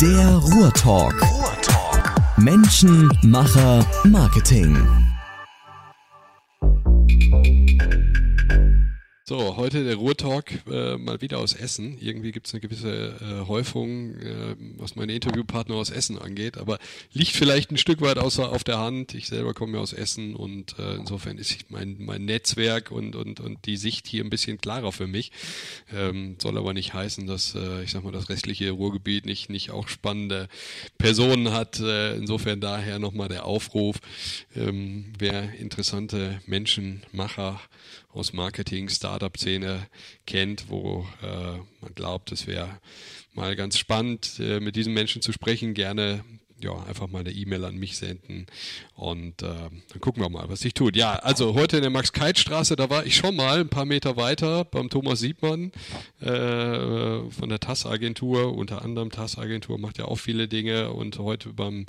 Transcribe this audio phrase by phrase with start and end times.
[0.00, 1.14] Der Ruhrtalk.
[1.22, 2.38] Ruhrtalk.
[2.38, 5.03] Menschen, Macher, Marketing.
[9.26, 11.96] So, heute der Ruhrtalk äh, mal wieder aus Essen.
[11.98, 16.78] Irgendwie gibt es eine gewisse äh, Häufung, äh, was meine Interviewpartner aus Essen angeht, aber
[17.14, 19.14] liegt vielleicht ein Stück weit außer auf der Hand.
[19.14, 23.40] Ich selber komme ja aus Essen und äh, insofern ist mein, mein Netzwerk und, und,
[23.40, 25.32] und die Sicht hier ein bisschen klarer für mich.
[25.90, 29.70] Ähm, soll aber nicht heißen, dass äh, ich sag mal das restliche Ruhrgebiet nicht, nicht
[29.70, 30.50] auch spannende
[30.98, 31.80] Personen hat.
[31.80, 34.00] Äh, insofern daher nochmal der Aufruf,
[34.54, 37.58] ähm, wer interessante Menschen, Macher,
[38.14, 39.88] aus Marketing, Startup-Szene
[40.26, 42.80] kennt, wo äh, man glaubt, es wäre
[43.32, 46.24] mal ganz spannend, äh, mit diesen Menschen zu sprechen, gerne
[46.64, 48.46] ja, einfach mal eine E-Mail an mich senden
[48.94, 50.96] und äh, dann gucken wir mal, was sich tut.
[50.96, 54.64] Ja, also heute in der Max-Keit-Straße, da war ich schon mal ein paar Meter weiter
[54.64, 55.72] beim Thomas Siebmann
[56.20, 61.84] äh, von der TAS-Agentur, unter anderem TAS-Agentur macht ja auch viele Dinge und heute beim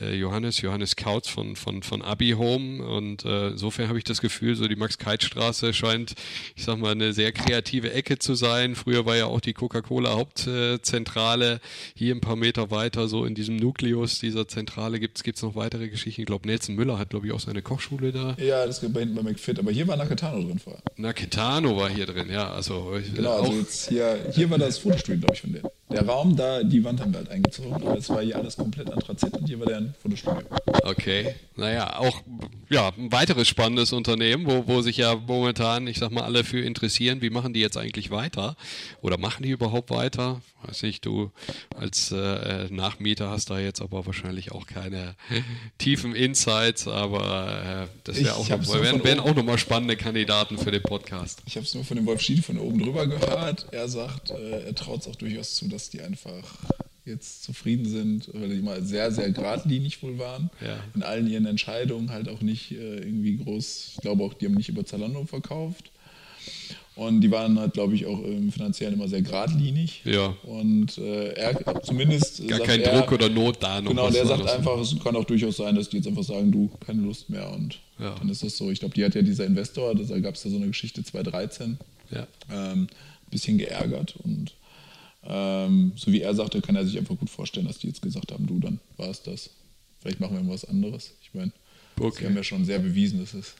[0.00, 4.20] äh, Johannes, Johannes Kautz von, von, von Abi Home und äh, insofern habe ich das
[4.20, 6.14] Gefühl, so die Max-Keit-Straße scheint,
[6.54, 8.76] ich sag mal, eine sehr kreative Ecke zu sein.
[8.76, 11.60] Früher war ja auch die Coca-Cola Hauptzentrale
[11.96, 15.88] hier ein paar Meter weiter, so in diesem Nukleus dieser Zentrale gibt es noch weitere
[15.88, 16.20] Geschichten.
[16.20, 18.36] Ich glaube, Nelson Müller hat, glaube ich, auch seine Kochschule da.
[18.38, 19.58] Ja, das geht bei hinten bei McFit.
[19.58, 20.82] Aber hier war Naketano drin vorher.
[20.96, 22.50] Naketano war hier drin, ja.
[22.50, 25.68] Also, genau, also jetzt hier, hier war das Fotostudio, glaube ich, von denen.
[25.90, 28.90] Der Raum da, die Wand haben wir halt eingezogen, aber es war hier alles komplett
[28.92, 30.42] Anthrazit und hier war der Fotostudio.
[30.84, 32.22] Okay, naja, auch
[32.70, 36.60] ja, ein weiteres spannendes Unternehmen, wo, wo sich ja momentan, ich sag mal, alle für
[36.60, 38.56] interessieren, wie machen die jetzt eigentlich weiter?
[39.02, 40.40] Oder machen die überhaupt weiter?
[40.62, 41.32] Weiß nicht, du
[41.76, 45.16] als äh, Nachmieter hast da jetzt aber wahrscheinlich auch keine
[45.78, 50.70] tiefen Insights, aber äh, das wäre auch noch, wären, wären auch nochmal spannende Kandidaten für
[50.70, 51.42] den Podcast.
[51.46, 53.66] Ich habe es nur von dem Wolf Schied von oben drüber gehört.
[53.72, 56.58] Er sagt, äh, er traut es auch durchaus zu, dass die einfach
[57.06, 60.50] jetzt zufrieden sind, weil die mal sehr, sehr geradlinig wohl waren.
[60.60, 60.84] Ja.
[60.94, 64.54] In allen ihren Entscheidungen halt auch nicht äh, irgendwie groß, ich glaube auch, die haben
[64.54, 65.90] nicht über Zalando verkauft.
[66.96, 70.02] Und die waren halt, glaube ich, auch im Finanziellen immer sehr geradlinig.
[70.04, 70.36] Ja.
[70.42, 72.46] Und äh, er zumindest.
[72.46, 73.88] Gar kein er, Druck oder Not da noch.
[73.88, 76.68] Genau, der sagt einfach, es kann auch durchaus sein, dass die jetzt einfach sagen, du,
[76.84, 77.50] keine Lust mehr.
[77.52, 78.14] Und ja.
[78.18, 78.70] dann ist das so.
[78.70, 81.78] Ich glaube, die hat ja dieser Investor, da gab es ja so eine Geschichte 2013,
[82.10, 82.26] ja.
[82.52, 82.88] ähm, ein
[83.30, 84.16] bisschen geärgert.
[84.22, 84.52] Und
[85.24, 88.32] ähm, so wie er sagte, kann er sich einfach gut vorstellen, dass die jetzt gesagt
[88.32, 89.50] haben, du, dann war es das.
[90.00, 91.12] Vielleicht machen wir was anderes.
[91.22, 91.52] Ich meine,
[91.98, 92.20] okay.
[92.20, 93.54] sie haben ja schon sehr bewiesen, dass es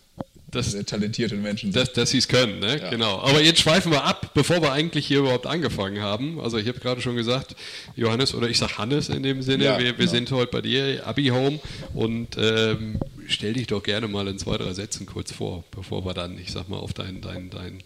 [0.50, 1.80] das, sehr talentierte Menschen sind.
[1.80, 2.80] Dass, dass sie es können, ne?
[2.80, 2.90] Ja.
[2.90, 3.20] Genau.
[3.20, 6.40] Aber jetzt schweifen wir ab, bevor wir eigentlich hier überhaupt angefangen haben.
[6.40, 7.54] Also ich habe gerade schon gesagt,
[7.94, 10.10] Johannes oder ich sage Hannes in dem Sinne, ja, wir, wir genau.
[10.10, 11.60] sind heute bei dir, Abi Home
[11.94, 12.98] und ähm,
[13.28, 16.50] stell dich doch gerne mal in zwei, drei Sätzen kurz vor, bevor wir dann, ich
[16.50, 17.78] sag mal, auf dein, dein, dein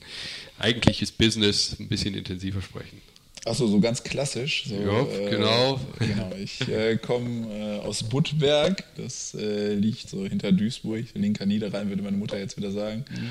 [0.59, 3.03] eigentliches Business ein bisschen intensiver sprechen.
[3.47, 4.65] Achso, so ganz klassisch.
[4.67, 5.79] So, ja, äh, genau.
[5.99, 6.31] genau.
[6.43, 12.03] Ich äh, komme äh, aus Buttberg, das äh, liegt so hinter Duisburg, linker Niederrhein, würde
[12.03, 13.05] meine Mutter jetzt wieder sagen.
[13.11, 13.29] Mhm.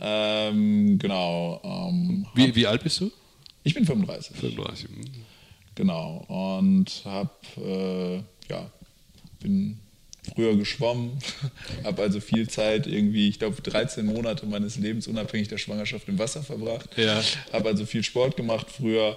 [0.00, 1.60] Ähm, genau.
[1.64, 3.10] Ähm, wie, wie alt bist du?
[3.64, 4.36] Ich bin 35.
[4.36, 4.88] 35.
[4.88, 5.04] Mhm.
[5.74, 6.24] Genau.
[6.28, 8.70] Und habe, äh, ja,
[9.40, 9.78] bin
[10.34, 11.18] früher geschwommen,
[11.84, 16.18] habe also viel Zeit irgendwie, ich glaube 13 Monate meines Lebens unabhängig der Schwangerschaft im
[16.18, 16.90] Wasser verbracht.
[16.96, 17.22] Ja.
[17.52, 19.16] Habe also viel Sport gemacht früher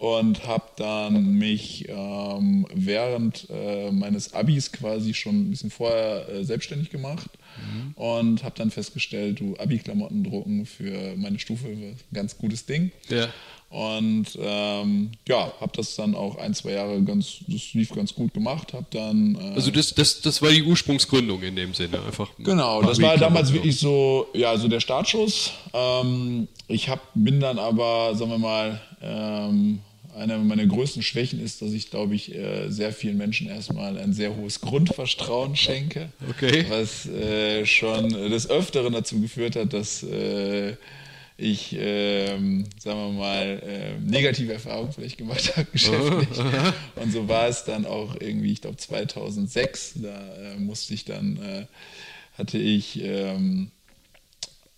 [0.00, 6.42] und habe dann mich ähm, während äh, meines Abis quasi schon ein bisschen vorher äh,
[6.42, 7.28] selbstständig gemacht
[7.58, 7.92] mhm.
[8.02, 12.92] und habe dann festgestellt, du Abi-Klamotten drucken für meine Stufe, ein ganz gutes Ding.
[13.10, 13.28] Ja.
[13.68, 18.32] Und ähm, ja, habe das dann auch ein, zwei Jahre ganz, das lief ganz gut
[18.32, 18.72] gemacht.
[18.72, 19.34] Habe dann.
[19.34, 22.30] Äh, also das, das, das war die Ursprungsgründung in dem Sinne, einfach.
[22.38, 25.52] Genau, das war damals wirklich so, ja, so der Startschuss.
[25.74, 29.80] Ähm, ich hab, bin dann aber, sagen wir mal, ähm,
[30.16, 34.12] eine meiner größten Schwächen ist, dass ich, glaube ich, äh, sehr vielen Menschen erstmal ein
[34.12, 36.10] sehr hohes Grundvertrauen schenke.
[36.28, 36.66] Okay.
[36.68, 40.74] Was äh, schon des Öfteren dazu geführt hat, dass äh,
[41.36, 46.38] ich, ähm, sagen wir mal, äh, negative Erfahrungen vielleicht gemacht habe geschäftlich.
[46.96, 51.38] Und so war es dann auch irgendwie, ich glaube 2006, da äh, musste ich dann,
[51.38, 51.66] äh,
[52.36, 53.70] hatte ich ähm, ähm,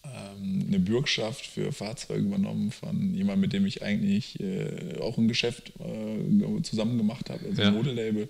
[0.02, 5.72] eine Bürgschaft für Fahrzeuge übernommen von jemandem, mit dem ich eigentlich äh, auch ein Geschäft
[5.80, 7.68] äh, zusammen gemacht habe, also ja.
[7.68, 8.28] ein Modelabel.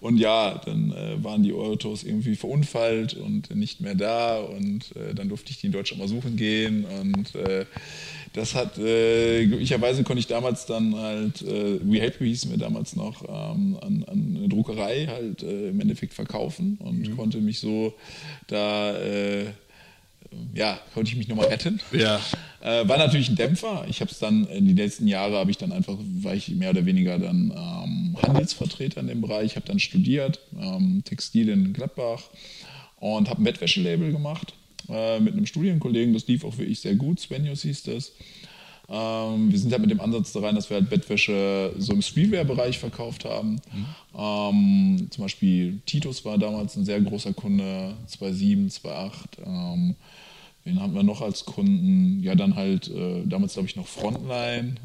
[0.00, 5.14] Und ja, dann äh, waren die Autos irgendwie verunfallt und nicht mehr da und äh,
[5.14, 7.64] dann durfte ich die in Deutschland mal suchen gehen und äh,
[8.34, 13.22] das hat, äh, glücklicherweise konnte ich damals dann halt, äh, WeHelp hießen wir damals noch,
[13.22, 17.16] ähm, an, an, eine Druckerei halt im Endeffekt verkaufen und mhm.
[17.16, 17.94] konnte mich so
[18.48, 18.94] da
[20.54, 21.80] ja, konnte ich mich nochmal retten.
[21.92, 22.20] Ja.
[22.64, 23.84] Äh, war natürlich ein Dämpfer.
[23.90, 26.70] Ich habe es dann, in den letzten Jahren habe ich dann einfach, war ich mehr
[26.70, 32.22] oder weniger dann ähm, Handelsvertreter in dem Bereich, habe dann studiert, ähm, Textil in Gladbach
[32.96, 34.54] und habe ein Bettwäschelabel gemacht
[34.88, 36.14] äh, mit einem Studienkollegen.
[36.14, 37.20] Das lief auch wirklich sehr gut.
[37.20, 38.12] Svenius hieß das.
[38.88, 42.02] Ähm, wir sind halt mit dem Ansatz da rein, dass wir halt Bettwäsche so im
[42.02, 43.60] Streetwear-Bereich verkauft haben.
[43.72, 43.86] Mhm.
[44.18, 49.12] Ähm, zum Beispiel Titus war damals ein sehr großer Kunde, 2.7, 2.8.
[49.46, 49.96] Ähm,
[50.66, 52.22] Wen haben wir noch als Kunden?
[52.22, 54.76] Ja, dann halt äh, damals, glaube ich, noch Frontline.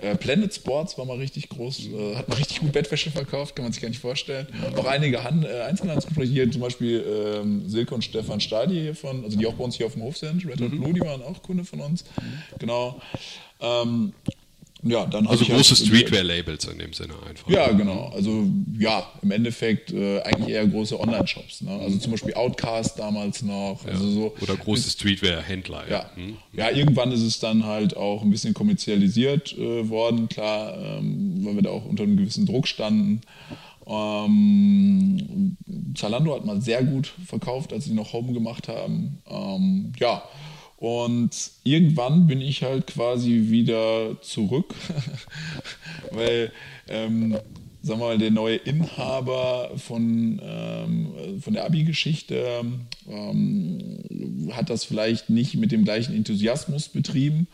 [0.00, 3.56] Äh, äh, Planet Sports war mal richtig groß, äh, hat mal richtig gut Bettwäsche verkauft,
[3.56, 4.46] kann man sich gar nicht vorstellen.
[4.76, 9.36] Auch einige Hand, äh, hier zum Beispiel ähm, Silke und Stefan Stadi hier von, also
[9.36, 10.80] die auch bei uns hier auf dem Hof sind, Red mhm.
[10.80, 12.04] Blue, die waren auch Kunde von uns.
[12.60, 13.00] Genau.
[13.60, 14.12] Ähm,
[14.82, 17.48] ja, dann also große halt, Streetwear-Labels in dem Sinne einfach.
[17.50, 18.10] Ja, genau.
[18.14, 18.46] Also
[18.78, 21.62] ja, im Endeffekt äh, eigentlich eher große Online-Shops.
[21.62, 21.72] Ne?
[21.72, 23.80] Also zum Beispiel Outcast damals noch.
[23.84, 23.92] Ja.
[23.92, 25.84] Also so, Oder große Streetwear-Händler.
[25.88, 25.90] Ja.
[25.90, 26.10] Ja.
[26.14, 26.36] Hm.
[26.54, 31.56] ja, irgendwann ist es dann halt auch ein bisschen kommerzialisiert äh, worden, klar, ähm, weil
[31.56, 33.20] wir da auch unter einem gewissen Druck standen.
[33.86, 35.56] Ähm,
[35.94, 39.18] Zalando hat mal sehr gut verkauft, als sie noch Home gemacht haben.
[39.28, 40.22] Ähm, ja,
[40.80, 41.30] und
[41.62, 44.74] irgendwann bin ich halt quasi wieder zurück,
[46.10, 46.52] weil,
[46.88, 47.32] ähm,
[47.82, 51.08] sagen wir mal, der neue Inhaber von, ähm,
[51.42, 52.64] von der Abi-Geschichte
[53.06, 53.98] ähm,
[54.52, 57.46] hat das vielleicht nicht mit dem gleichen Enthusiasmus betrieben.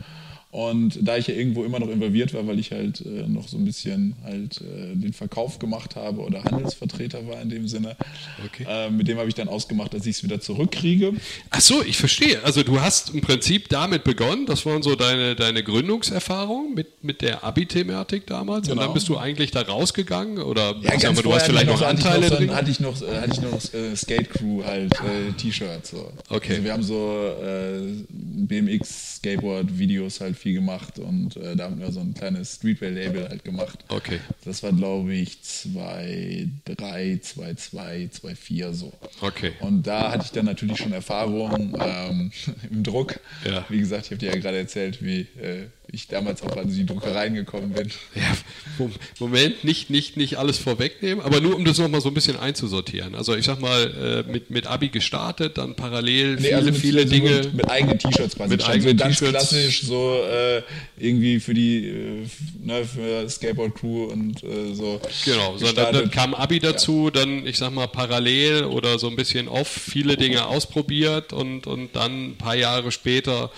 [0.57, 3.59] Und da ich ja irgendwo immer noch involviert war, weil ich halt äh, noch so
[3.59, 7.95] ein bisschen halt äh, den Verkauf gemacht habe oder Handelsvertreter war in dem Sinne,
[8.43, 8.65] okay.
[8.67, 11.13] äh, mit dem habe ich dann ausgemacht, dass ich es wieder zurückkriege.
[11.51, 12.43] Ach so, ich verstehe.
[12.43, 17.21] Also du hast im Prinzip damit begonnen, das waren so deine, deine Gründungserfahrungen mit, mit
[17.21, 18.73] der Abi-Thematik damals genau.
[18.73, 18.95] und dann genau.
[18.95, 22.31] bist du eigentlich da rausgenommen oder ja, ganz mal, du hast vielleicht noch, noch Anteile
[22.31, 22.55] drin?
[22.57, 25.91] Hatte ich noch, hatte ich noch äh, Skate Crew halt äh, T-Shirts.
[25.91, 26.11] So.
[26.31, 26.53] Okay.
[26.53, 31.81] Also wir haben so äh, BMX Skateboard Videos halt viel gemacht und äh, da haben
[31.81, 33.85] wir so ein kleines Streetwear-Label halt gemacht.
[33.89, 34.21] Okay.
[34.45, 38.93] Das war, glaube ich, 2, 3, 2, 2, 2, 4 so.
[39.21, 39.55] Okay.
[39.59, 42.31] Und da hatte ich dann natürlich schon Erfahrung ähm,
[42.71, 43.19] im Druck.
[43.45, 43.65] Ja.
[43.69, 46.85] Wie gesagt, ich habe dir ja gerade erzählt, wie äh, ich damals auch an die
[46.85, 47.91] Druckereien gekommen bin.
[48.15, 48.37] Ja,
[49.19, 53.15] Moment, nicht, nicht, nicht alles vorwegnehmen, aber nur um das nochmal so ein bisschen einzusortieren.
[53.15, 56.81] Also ich sag mal, äh, mit, mit Abi gestartet, dann parallel nee, viele, also mit,
[56.81, 57.31] viele also Dinge.
[57.31, 58.51] Mit, mit, eigenen T-Shirts quasi.
[58.51, 60.63] Mit eigenen so ganz klassisch, so äh,
[60.99, 62.27] irgendwie für die äh,
[62.63, 65.01] ne, für Skateboard Crew und äh, so.
[65.25, 67.23] Genau, so, dann, dann, kam Abi dazu, ja.
[67.23, 71.95] dann ich sag mal parallel oder so ein bisschen off viele Dinge ausprobiert und, und
[71.95, 73.51] dann ein paar Jahre später,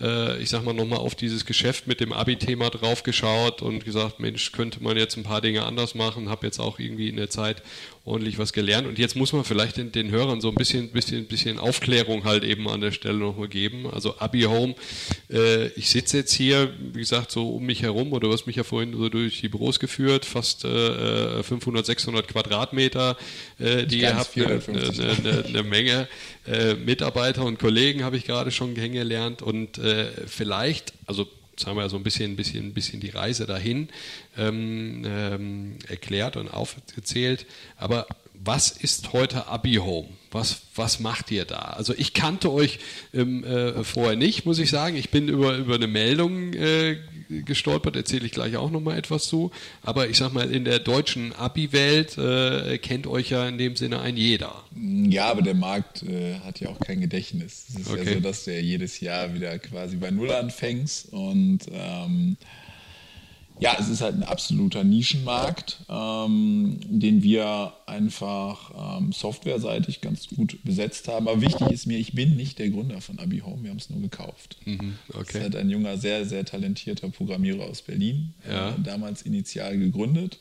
[0.00, 4.20] äh, ich sag mal nochmal auf dieses Geschäft Heft mit dem Abi-Thema draufgeschaut und gesagt,
[4.20, 7.30] Mensch, könnte man jetzt ein paar Dinge anders machen, habe jetzt auch irgendwie in der
[7.30, 7.62] Zeit
[8.04, 8.86] ordentlich was gelernt.
[8.86, 12.44] Und jetzt muss man vielleicht den, den Hörern so ein bisschen, bisschen, bisschen Aufklärung halt
[12.44, 13.86] eben an der Stelle nochmal geben.
[13.90, 14.74] Also Abi Home,
[15.30, 18.56] äh, ich sitze jetzt hier, wie gesagt, so um mich herum, oder du hast mich
[18.56, 23.16] ja vorhin so durch die Büros geführt, fast äh, 500, 600 Quadratmeter,
[23.58, 26.06] äh, die ihr habt, eine, eine, eine Menge
[26.46, 31.76] äh, Mitarbeiter und Kollegen habe ich gerade schon kennengelernt und äh, vielleicht, also Jetzt haben
[31.76, 33.88] wir so ein bisschen, bisschen, bisschen die Reise dahin
[34.36, 37.46] ähm, ähm, erklärt und aufgezählt.
[37.76, 38.06] Aber
[38.44, 40.08] was ist heute Abi Home?
[40.30, 41.58] Was, was macht ihr da?
[41.58, 42.78] Also ich kannte euch
[43.12, 44.96] ähm, äh, vorher nicht, muss ich sagen.
[44.96, 46.96] Ich bin über, über eine Meldung äh,
[47.44, 49.50] gestolpert, erzähle ich gleich auch nochmal etwas zu.
[49.82, 54.00] Aber ich sag mal, in der deutschen Abi-Welt äh, kennt euch ja in dem Sinne
[54.00, 54.64] ein jeder.
[54.74, 57.66] Ja, aber der Markt äh, hat ja auch kein Gedächtnis.
[57.68, 58.04] Es ist okay.
[58.04, 62.36] ja so, dass du ja jedes Jahr wieder quasi bei Null anfängst und ähm,
[63.60, 70.58] ja, es ist halt ein absoluter Nischenmarkt, ähm, den wir einfach ähm, softwareseitig ganz gut
[70.64, 71.28] besetzt haben.
[71.28, 73.90] Aber wichtig ist mir, ich bin nicht der Gründer von Abi Home, wir haben es
[73.90, 74.56] nur gekauft.
[74.64, 75.24] Mhm, okay.
[75.34, 78.70] Das hat ein junger, sehr, sehr talentierter Programmierer aus Berlin ja.
[78.70, 80.38] äh, damals initial gegründet.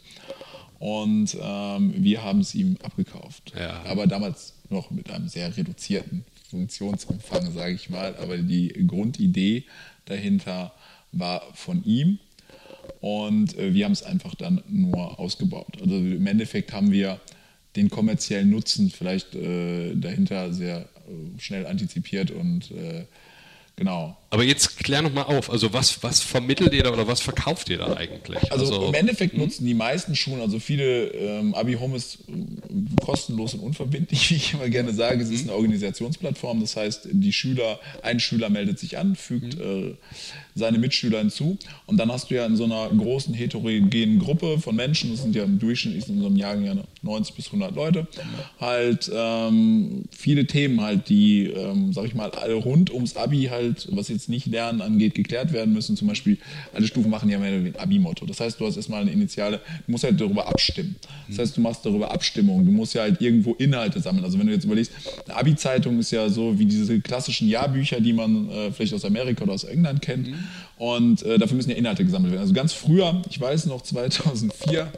[0.79, 3.53] Und ähm, wir haben es ihm abgekauft.
[3.55, 3.83] Ja.
[3.83, 8.15] Aber damals noch mit einem sehr reduzierten Funktionsumfang, sage ich mal.
[8.15, 9.65] Aber die Grundidee
[10.05, 10.73] dahinter
[11.11, 12.17] war von ihm
[13.01, 15.81] und äh, wir haben es einfach dann nur ausgebaut.
[15.81, 17.19] Also im Endeffekt haben wir
[17.75, 23.05] den kommerziellen Nutzen vielleicht äh, dahinter sehr äh, schnell antizipiert und äh,
[23.81, 24.15] Genau.
[24.33, 27.69] Aber jetzt klär noch mal auf, also was, was vermittelt ihr da oder was verkauft
[27.69, 28.49] ihr da eigentlich?
[28.49, 29.41] Also, also im Endeffekt hm?
[29.41, 34.53] nutzen die meisten Schulen, also viele ähm, Abi-Home ist äh, kostenlos und unverbindlich, wie ich
[34.53, 35.21] immer gerne sage.
[35.21, 35.49] Es ist hm?
[35.49, 39.89] eine Organisationsplattform, das heißt, die Schüler, ein Schüler meldet sich an, fügt mhm.
[39.89, 39.95] äh,
[40.55, 44.77] seine Mitschüler hinzu und dann hast du ja in so einer großen heterogenen Gruppe von
[44.77, 46.55] Menschen, das sind ja im Durchschnitt in so einem Jahr
[47.01, 48.07] 90 bis 100 Leute,
[48.61, 53.89] halt ähm, viele Themen halt, die, ähm, sag ich mal, alle rund ums Abi halt,
[53.91, 55.97] was jetzt jetzt nicht Lernen angeht, geklärt werden müssen.
[55.97, 56.37] Zum Beispiel,
[56.73, 58.25] alle Stufen machen ja mehr ein Abi-Motto.
[58.25, 60.95] Das heißt, du hast erstmal eine initiale, du musst halt darüber abstimmen.
[61.27, 62.65] Das heißt, du machst darüber Abstimmung.
[62.65, 64.23] Du musst ja halt irgendwo Inhalte sammeln.
[64.23, 64.91] Also wenn du jetzt überlegst,
[65.25, 69.43] eine Abi-Zeitung ist ja so wie diese klassischen Jahrbücher, die man äh, vielleicht aus Amerika
[69.43, 70.27] oder aus England kennt.
[70.27, 70.35] Mhm.
[70.77, 72.41] Und äh, dafür müssen ja Inhalte gesammelt werden.
[72.41, 74.91] Also ganz früher, ich weiß noch 2004,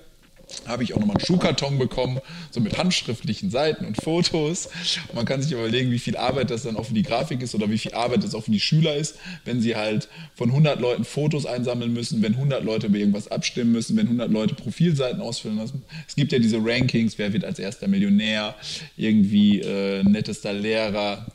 [0.67, 2.19] habe ich auch nochmal einen Schuhkarton bekommen,
[2.51, 4.69] so mit handschriftlichen Seiten und Fotos.
[5.10, 7.55] Und man kann sich überlegen, wie viel Arbeit das dann auch für die Grafik ist
[7.55, 10.79] oder wie viel Arbeit das auch für die Schüler ist, wenn sie halt von 100
[10.79, 15.22] Leuten Fotos einsammeln müssen, wenn 100 Leute über irgendwas abstimmen müssen, wenn 100 Leute Profilseiten
[15.22, 15.83] ausfüllen lassen.
[16.07, 18.55] Es gibt ja diese Rankings, wer wird als erster Millionär,
[18.98, 21.27] irgendwie äh, nettester Lehrer.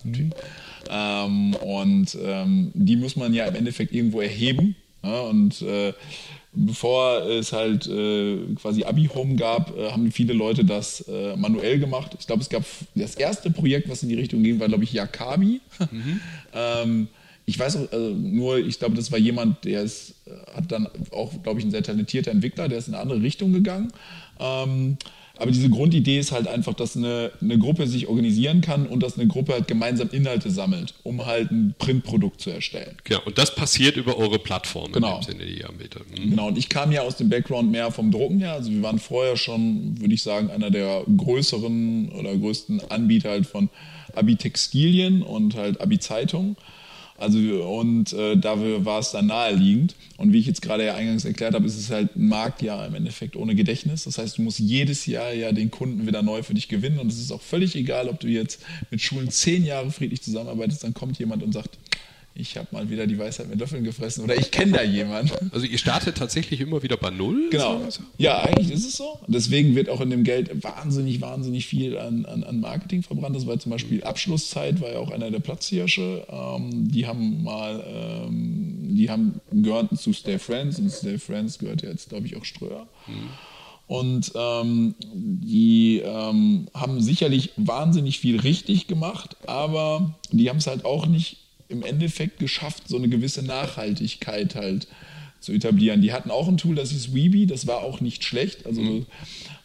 [0.90, 4.76] Ähm, und ähm, die muss man ja im Endeffekt irgendwo erheben.
[5.02, 5.92] Ja, und äh,
[6.66, 12.16] bevor es halt äh, quasi Abi-Home gab, äh, haben viele Leute das äh, manuell gemacht.
[12.18, 14.92] Ich glaube, es gab das erste Projekt, was in die Richtung ging, war, glaube ich,
[14.92, 15.60] Yakabi.
[15.90, 16.20] Mhm.
[16.52, 17.08] ähm,
[17.46, 20.88] ich weiß auch, also nur, ich glaube, das war jemand, der ist, äh, hat dann
[21.12, 23.92] auch, glaube ich, ein sehr talentierter Entwickler, der ist in eine andere Richtung gegangen.
[24.38, 24.98] Ähm,
[25.38, 29.18] aber diese Grundidee ist halt einfach, dass eine, eine Gruppe sich organisieren kann und dass
[29.18, 32.96] eine Gruppe halt gemeinsam Inhalte sammelt, um halt ein Printprodukt zu erstellen.
[33.08, 35.16] Ja, und das passiert über eure Plattform genau.
[35.16, 36.02] in dem Sinne, die ihr anbietet.
[36.10, 36.30] Mhm.
[36.30, 38.54] Genau, und ich kam ja aus dem Background mehr vom Drucken her.
[38.54, 43.46] Also wir waren vorher schon, würde ich sagen, einer der größeren oder größten Anbieter halt
[43.46, 43.68] von
[44.14, 46.56] Abi-Textilien und halt Abi-Zeitungen.
[47.18, 49.96] Also und äh, dafür war es dann naheliegend.
[50.16, 52.86] Und wie ich jetzt gerade ja eingangs erklärt habe, ist es halt ein Markt ja
[52.86, 54.04] im Endeffekt ohne Gedächtnis.
[54.04, 57.00] Das heißt, du musst jedes Jahr ja den Kunden wieder neu für dich gewinnen.
[57.00, 58.60] Und es ist auch völlig egal, ob du jetzt
[58.90, 61.78] mit Schulen zehn Jahre friedlich zusammenarbeitest, dann kommt jemand und sagt,
[62.38, 65.50] ich habe mal wieder die Weisheit mit Löffeln gefressen oder ich kenne da jemanden.
[65.52, 67.48] Also ihr startet tatsächlich immer wieder bei Null?
[67.50, 67.80] Genau.
[68.16, 69.18] Ja, eigentlich ist es so.
[69.26, 73.34] Deswegen wird auch in dem Geld wahnsinnig, wahnsinnig viel an, an, an Marketing verbrannt.
[73.34, 76.26] Das war zum Beispiel Abschlusszeit, war ja auch einer der Platzhirsche.
[76.30, 81.82] Ähm, die haben mal, ähm, die haben gehörten zu Stay Friends und Stay Friends gehört
[81.82, 82.86] ja jetzt, glaube ich, auch Ströer.
[83.08, 83.30] Mhm.
[83.88, 90.84] Und ähm, die ähm, haben sicherlich wahnsinnig viel richtig gemacht, aber die haben es halt
[90.84, 94.86] auch nicht im Endeffekt geschafft, so eine gewisse Nachhaltigkeit halt
[95.40, 96.02] zu etablieren.
[96.02, 98.66] Die hatten auch ein Tool, das ist Weeby, das war auch nicht schlecht.
[98.66, 99.06] Also mhm.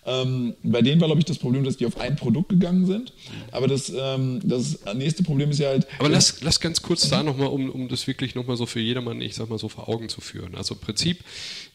[0.05, 3.11] ähm, bei denen war, glaube ich, das Problem, dass die auf ein Produkt gegangen sind.
[3.51, 5.87] Aber das, ähm, das nächste Problem ist ja halt.
[5.97, 9.19] Aber lass, lass ganz kurz da nochmal, um, um das wirklich nochmal so für jedermann,
[9.21, 10.53] ich sag mal so vor Augen zu führen.
[10.55, 11.21] Also im Prinzip,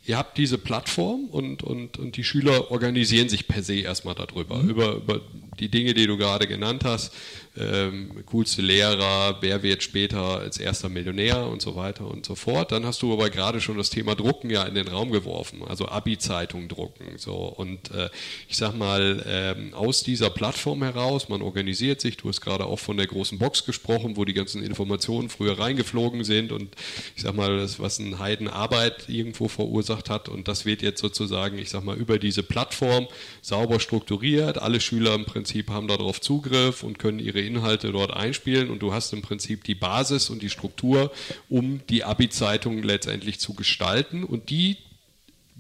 [0.07, 4.63] ihr habt diese Plattform und, und, und die Schüler organisieren sich per se erstmal darüber,
[4.63, 4.71] mhm.
[4.71, 5.21] über, über
[5.59, 7.13] die Dinge, die du gerade genannt hast
[7.59, 12.73] ähm, coolste Lehrer, wer wird später als erster Millionär und so weiter und so fort.
[12.73, 15.89] Dann hast du aber gerade schon das Thema Drucken ja in den Raum geworfen, also
[15.89, 17.17] Abi-Zeitung drucken.
[17.17, 18.11] So und äh,
[18.49, 22.17] ich sag mal ähm, aus dieser Plattform heraus, man organisiert sich.
[22.17, 26.25] Du hast gerade auch von der großen Box gesprochen, wo die ganzen Informationen früher reingeflogen
[26.25, 26.75] sind und
[27.17, 31.59] ich sag mal, das was ein Heidenarbeit irgendwo verursacht hat und das wird jetzt sozusagen,
[31.59, 33.09] ich sag mal, über diese Plattform
[33.43, 34.59] sauber strukturiert.
[34.59, 38.93] Alle Schüler im Prinzip haben darauf Zugriff und können ihre Inhalte dort einspielen und du
[38.93, 41.11] hast im Prinzip die Basis und die Struktur,
[41.49, 44.23] um die Abi-Zeitung letztendlich zu gestalten.
[44.23, 44.77] Und die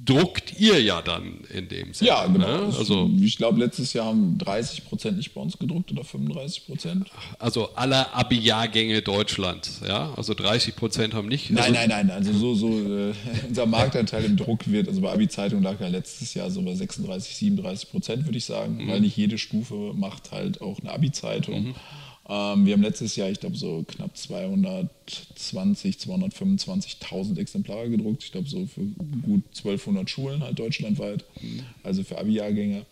[0.04, 2.08] druckt ihr ja dann in dem Sinne.
[2.08, 2.68] Ja, genau.
[2.68, 2.74] Ne?
[2.78, 7.10] Also, ich glaube, letztes Jahr haben 30 Prozent nicht bei uns gedruckt oder 35 Prozent.
[7.38, 10.12] Also aller Abi-Jahrgänge Deutschlands, ja?
[10.16, 11.50] Also 30 Prozent haben nicht.
[11.50, 12.10] Nein, also nein, nein.
[12.10, 13.12] Also so, so äh,
[13.48, 17.36] unser Marktanteil im Druck wird, also bei Abi-Zeitung lag ja letztes Jahr so bei 36,
[17.36, 18.88] 37 Prozent, würde ich sagen, mhm.
[18.88, 21.68] weil nicht jede Stufe macht halt auch eine Abi-Zeitung.
[21.68, 21.74] Mhm.
[22.28, 28.22] Ähm, wir haben letztes Jahr, ich glaube, so knapp 220, 225.000 Exemplare gedruckt.
[28.24, 28.82] Ich glaube, so für
[29.22, 31.62] gut 1200 Schulen halt deutschlandweit, mhm.
[31.82, 32.84] also für Abi-Jahrgänge.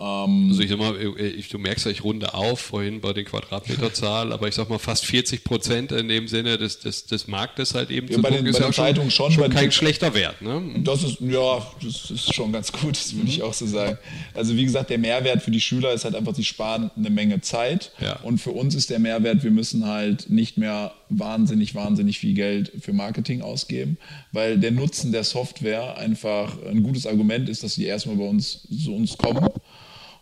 [0.00, 3.24] Ähm, also ich sag mal, ich, du merkst ja, ich runde auf vorhin bei den
[3.24, 7.74] Quadratmeterzahl, aber ich sag mal fast 40 Prozent in dem Sinne des, des, des Marktes
[7.74, 10.40] halt eben ja, zu bei den, ist bei ja schon, schon, schon kein schlechter Wert.
[10.40, 10.62] Ne?
[10.84, 13.30] Das ist, ja, das ist schon ganz gut, das würde mhm.
[13.30, 13.98] ich auch so sagen.
[14.34, 17.40] Also wie gesagt, der Mehrwert für die Schüler ist halt einfach, sie sparen eine Menge
[17.40, 18.20] Zeit ja.
[18.22, 22.70] und für uns ist der Mehrwert, wir müssen halt nicht mehr wahnsinnig, wahnsinnig viel Geld
[22.80, 23.96] für Marketing ausgeben,
[24.30, 28.66] weil der Nutzen der Software einfach ein gutes Argument ist, dass sie erstmal bei uns
[28.84, 29.48] zu uns kommen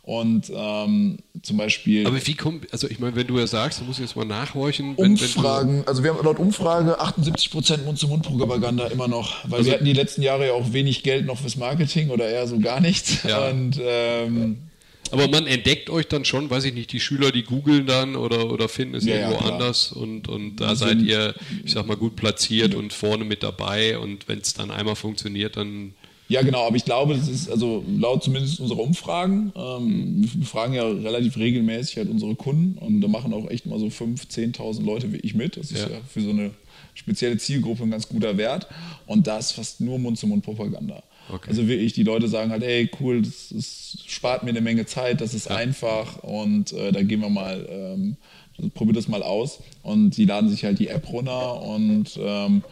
[0.07, 2.07] und ähm, zum Beispiel.
[2.07, 4.97] Aber wie kommt, also ich meine, wenn du ja sagst, muss ich jetzt mal nachhorchen.
[4.97, 9.67] Wenn, Umfragen, wenn also wir haben laut Umfrage 78 Prozent Mund-zu-Mund-Propaganda immer noch, weil also
[9.67, 12.61] wir hatten die letzten Jahre ja auch wenig Geld noch fürs Marketing oder eher so
[12.61, 13.25] gar nichts.
[13.25, 13.49] Ja.
[13.49, 14.59] Und, ähm,
[15.11, 18.51] aber man entdeckt euch dann schon, weiß ich nicht, die Schüler, die googeln dann oder,
[18.53, 21.35] oder finden es ja, irgendwo ja, anders und, und da seid ihr,
[21.65, 25.57] ich sag mal, gut platziert und vorne mit dabei und wenn es dann einmal funktioniert,
[25.57, 25.95] dann
[26.29, 30.75] Ja, genau, aber ich glaube, das ist, also laut zumindest unserer Umfragen, ähm, wir fragen
[30.75, 34.85] ja relativ regelmäßig halt unsere Kunden und da machen auch echt mal so 5.000, 10.000
[34.85, 35.57] Leute wie ich mit.
[35.57, 35.91] Das ist ja.
[35.91, 36.51] ja für so eine
[36.95, 38.67] spezielle Zielgruppe ein ganz guter Wert
[39.07, 41.03] und da ist fast nur Mund-zu-Mund-Propaganda.
[41.29, 41.49] Okay.
[41.49, 45.21] Also wirklich, die Leute sagen halt, hey, cool, das, das, spart mir eine Menge Zeit,
[45.21, 45.57] das ist ja.
[45.57, 48.17] einfach und äh, da gehen wir mal ähm,
[48.75, 49.61] probier das mal aus.
[49.83, 52.63] Und sie laden sich halt die App runter und ähm,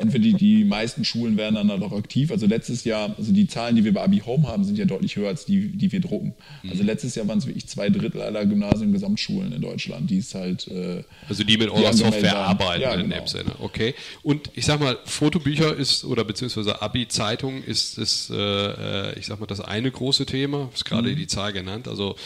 [0.00, 2.30] entweder die, die meisten Schulen werden dann halt auch aktiv.
[2.30, 5.16] Also letztes Jahr, also die Zahlen, die wir bei Abi Home haben, sind ja deutlich
[5.16, 6.34] höher als die, die wir drucken.
[6.62, 6.70] Mhm.
[6.70, 10.34] Also letztes Jahr waren es wirklich zwei Drittel aller Gymnasien, Gesamtschulen in Deutschland, die es
[10.34, 10.68] halt.
[10.68, 13.16] Äh, also die mit eurer Software arbeiten ja, in genau.
[13.16, 13.52] dem Sinne.
[13.60, 13.94] Okay.
[14.22, 19.40] Und ich sag mal, Fotobücher ist oder beziehungsweise Abi-Zeitung ist, ist äh, äh ich sag
[19.40, 20.68] mal, das eine große Thema.
[20.74, 21.16] Ist gerade mhm.
[21.16, 21.88] die Zahl genannt.
[21.88, 22.16] Also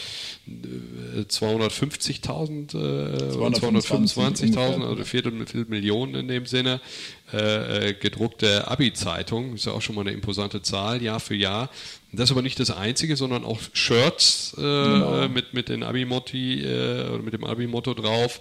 [0.49, 6.81] 250.000 äh, 225.000, also Viertel, Viertel Millionen in dem Sinne,
[7.33, 9.55] äh, äh, gedruckte Abi-Zeitung.
[9.55, 11.71] Ist ja auch schon mal eine imposante Zahl, Jahr für Jahr.
[12.13, 15.29] Das ist aber nicht das Einzige, sondern auch Shirts äh, genau.
[15.29, 18.41] mit, mit den Abi-Motti äh, oder mit dem Abi-Motto drauf.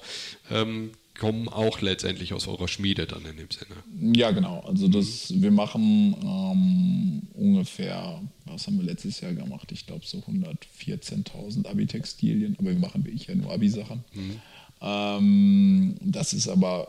[0.50, 4.16] Ähm, kommen auch letztendlich aus eurer Schmiede dann in dem Sinne.
[4.18, 4.62] Ja, genau.
[4.62, 9.72] Also das, wir machen ähm, ungefähr, was haben wir letztes Jahr gemacht?
[9.72, 14.04] Ich glaube so 114.000 Abi-Textilien, aber wir machen wie ich ja nur Abi-Sachen.
[14.14, 14.42] Mhm.
[14.84, 16.88] Ähm, das ist aber,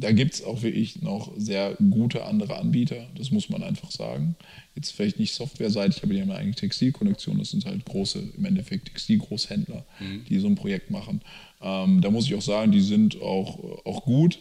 [0.00, 4.34] da gibt es auch wirklich noch sehr gute andere Anbieter, das muss man einfach sagen.
[4.74, 8.44] Jetzt vielleicht nicht softwareseitig, aber die haben eine eigene Textilkonnektion, das sind halt große, im
[8.44, 10.24] Endeffekt Textilgroßhändler, mhm.
[10.28, 11.20] die so ein Projekt machen.
[11.62, 14.40] Ähm, da muss ich auch sagen, die sind auch, auch gut.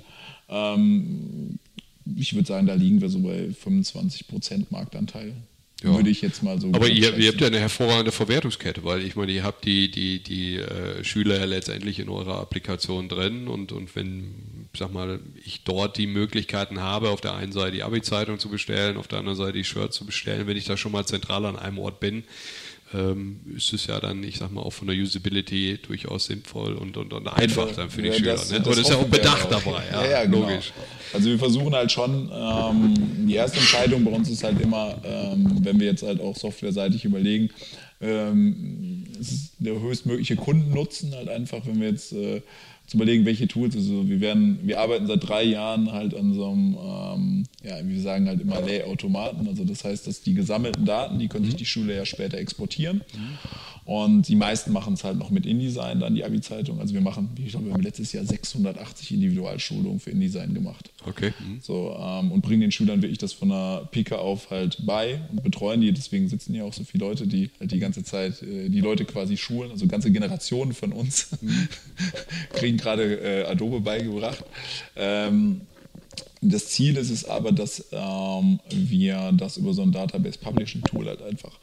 [0.50, 1.60] Ähm,
[2.16, 5.34] ich würde sagen, da liegen wir so bei 25 Prozent Marktanteil.
[5.84, 5.96] Ja.
[5.96, 6.68] Würde ich jetzt mal so.
[6.74, 10.22] Aber ihr, ihr, habt ja eine hervorragende Verwertungskette, weil ich meine, ihr habt die, die,
[10.22, 15.64] die äh, Schüler ja letztendlich in eurer Applikation drin und, und wenn, sag mal, ich
[15.64, 19.38] dort die Möglichkeiten habe, auf der einen Seite die Abi-Zeitung zu bestellen, auf der anderen
[19.38, 22.26] Seite die Shirts zu bestellen, wenn ich da schon mal zentral an einem Ort bin,
[23.56, 27.14] ist es ja dann, ich sag mal, auch von der Usability durchaus sinnvoll und, und,
[27.14, 28.32] und einfach dann für die ja, Schüler.
[28.34, 28.60] Das, ne?
[28.60, 29.64] das, das ist ja auch Bedacht auch.
[29.64, 30.40] dabei, ja, ja, ja genau.
[30.40, 30.74] logisch.
[31.14, 32.94] Also wir versuchen halt schon, ähm,
[33.28, 37.06] die erste Entscheidung bei uns ist halt immer, ähm, wenn wir jetzt halt auch softwareseitig
[37.06, 37.50] überlegen,
[38.02, 42.42] ähm, ist der höchstmögliche Kundennutzen halt einfach, wenn wir jetzt äh,
[42.92, 43.74] zu überlegen, welche Tools.
[43.74, 48.02] Also wir werden, wir arbeiten seit drei Jahren halt an so einem, ähm, ja, wir
[48.02, 49.48] sagen halt immer Lay-Automaten.
[49.48, 52.98] Also das heißt, dass die gesammelten Daten, die können sich die Schüler ja später exportieren.
[52.98, 53.38] Mhm.
[53.84, 56.80] Und die meisten machen es halt noch mit InDesign, dann die Abi-Zeitung.
[56.80, 60.92] Also wir machen, ich glaube, wir haben letztes Jahr 680 Individualschulungen für InDesign gemacht.
[61.06, 61.34] Okay.
[61.40, 61.60] Mhm.
[61.62, 65.44] So, ähm, und bringen den Schülern wirklich das von der Pike auf halt bei und
[65.44, 65.92] betreuen die.
[65.92, 69.06] Deswegen sitzen hier auch so viele Leute, die halt die ganze Zeit äh, die Leute
[69.06, 69.72] quasi schulen.
[69.72, 71.68] Also ganze Generationen von uns mhm.
[72.54, 74.44] kriegen gerade äh, Adobe beigebracht.
[74.96, 75.62] Ähm,
[76.42, 81.08] das Ziel ist es aber, dass ähm, wir das über so ein Database Publishing Tool
[81.08, 81.60] halt einfach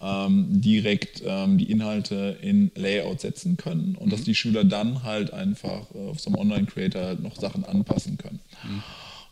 [0.00, 4.10] ähm, direkt ähm, die Inhalte in Layout setzen können und mhm.
[4.10, 8.18] dass die Schüler dann halt einfach äh, auf so einem Online-Creator halt noch Sachen anpassen
[8.18, 8.40] können.
[8.64, 8.82] Mhm.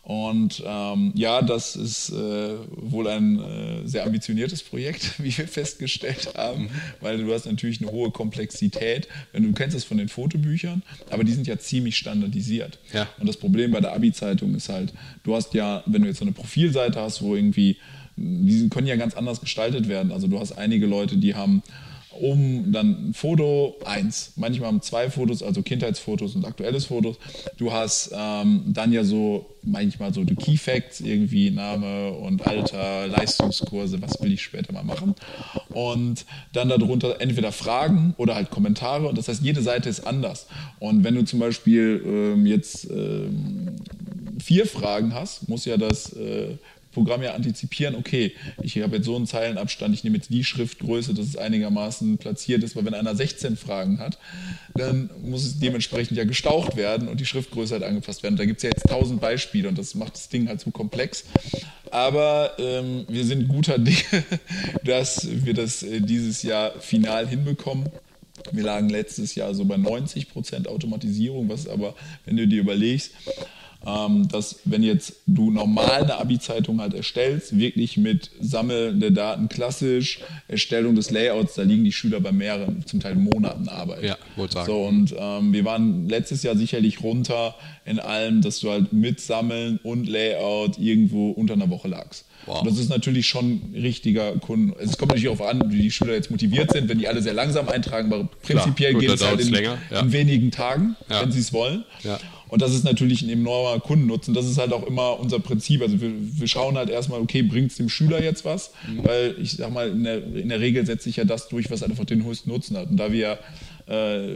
[0.05, 6.29] Und ähm, ja, das ist äh, wohl ein äh, sehr ambitioniertes Projekt, wie wir festgestellt
[6.37, 6.69] haben, mhm.
[7.01, 9.07] weil du hast natürlich eine hohe Komplexität.
[9.31, 12.77] Wenn du kennst es von den Fotobüchern, aber die sind ja ziemlich standardisiert.
[12.93, 13.09] Ja.
[13.19, 16.25] Und das Problem bei der Abi-Zeitung ist halt, du hast ja, wenn du jetzt so
[16.25, 17.77] eine Profilseite hast, wo irgendwie
[18.15, 20.11] die können ja ganz anders gestaltet werden.
[20.11, 21.63] Also du hast einige Leute, die haben
[22.19, 27.17] um dann ein Foto eins, manchmal haben zwei Fotos, also Kindheitsfotos und aktuelles Fotos.
[27.57, 33.07] Du hast ähm, dann ja so manchmal so die Key Facts, irgendwie Name und Alter,
[33.07, 35.15] Leistungskurse, was will ich später mal machen.
[35.69, 39.07] Und dann darunter entweder Fragen oder halt Kommentare.
[39.07, 40.47] Und das heißt, jede Seite ist anders.
[40.79, 43.75] Und wenn du zum Beispiel ähm, jetzt ähm,
[44.39, 46.57] vier Fragen hast, muss ja das äh,
[46.95, 51.13] Programm ja antizipieren, okay, ich habe jetzt so einen Zeilenabstand, ich nehme jetzt die Schriftgröße,
[51.13, 54.17] dass es einigermaßen platziert ist, weil wenn einer 16 Fragen hat,
[54.75, 58.37] dann muss es dementsprechend ja gestaucht werden und die Schriftgröße halt angepasst werden.
[58.37, 61.25] Da gibt es ja jetzt tausend Beispiele und das macht das Ding halt zu komplex.
[61.91, 64.23] Aber ähm, wir sind guter Dinge,
[64.85, 67.89] dass wir das äh, dieses Jahr final hinbekommen.
[68.53, 71.93] Wir lagen letztes Jahr so bei 90 Prozent Automatisierung, was aber,
[72.25, 73.11] wenn du dir überlegst,
[73.85, 80.21] dass wenn jetzt du normal eine Abi-Zeitung halt erstellst, wirklich mit Sammeln der Daten klassisch,
[80.47, 84.03] Erstellung des Layouts, da liegen die Schüler bei mehreren, zum Teil Monaten Arbeit.
[84.03, 84.65] Ja, wollte sagen.
[84.65, 89.21] So, und ähm, wir waren letztes Jahr sicherlich runter in allem, dass du halt mit
[89.21, 92.25] Sammeln und Layout irgendwo unter einer Woche lagst.
[92.45, 92.63] Wow.
[92.63, 94.73] Das ist natürlich schon ein richtiger Kunden.
[94.79, 97.33] Es kommt natürlich darauf an, wie die Schüler jetzt motiviert sind, wenn die alle sehr
[97.33, 100.01] langsam eintragen, aber prinzipiell Gut, geht es halt in, länger, ja.
[100.01, 101.21] in, wenigen Tagen, ja.
[101.21, 101.83] wenn sie es wollen.
[102.03, 102.19] Ja.
[102.47, 104.33] Und das ist natürlich ein enormer Kundennutzen.
[104.33, 105.81] Das ist halt auch immer unser Prinzip.
[105.81, 108.71] Also wir, wir schauen halt erstmal, okay, bringt es dem Schüler jetzt was?
[108.87, 109.03] Mhm.
[109.03, 111.83] Weil ich sag mal, in der, in der Regel setze ich ja das durch, was
[111.83, 112.89] einfach den höchsten Nutzen hat.
[112.89, 113.39] Und da wir
[113.87, 114.35] äh,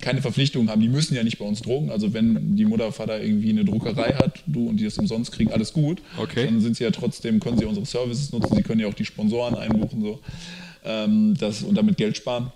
[0.00, 1.90] keine Verpflichtungen haben, die müssen ja nicht bei uns drucken.
[1.90, 5.52] Also wenn die Mutter, Vater irgendwie eine Druckerei hat, du und die das umsonst kriegen,
[5.52, 6.02] alles gut.
[6.18, 6.46] Okay.
[6.46, 9.04] Dann sind sie ja trotzdem, können sie unsere Services nutzen, sie können ja auch die
[9.04, 10.20] Sponsoren einbuchen so,
[10.84, 12.52] ähm, das, und damit Geld sparen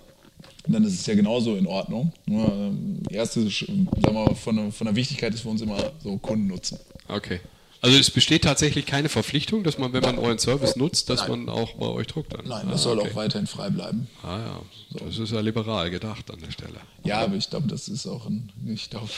[0.67, 2.13] dann ist es ja genauso in Ordnung.
[2.27, 6.17] Nur, ähm, erste, sagen wir mal, von, von der Wichtigkeit ist für uns immer so
[6.19, 6.79] Kundennutzen.
[7.09, 7.41] Okay.
[7.83, 11.45] Also es besteht tatsächlich keine Verpflichtung, dass man, wenn man euren Service nutzt, dass Nein.
[11.47, 12.35] man auch bei euch druckt.
[12.35, 12.47] Dann.
[12.47, 13.11] Nein, das ah, soll okay.
[13.11, 14.07] auch weiterhin frei bleiben.
[14.23, 14.61] Ah ja,
[14.93, 15.05] so.
[15.07, 16.75] das ist ja liberal gedacht an der Stelle.
[17.05, 19.09] Ja, aber ich glaube, das ist auch ein, ich glaube,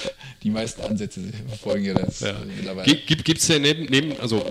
[0.44, 2.28] die meisten Ansätze verfolgen ja das ja.
[2.28, 2.94] Äh, mittlerweile.
[2.94, 4.44] Gibt es denn neben, neben, also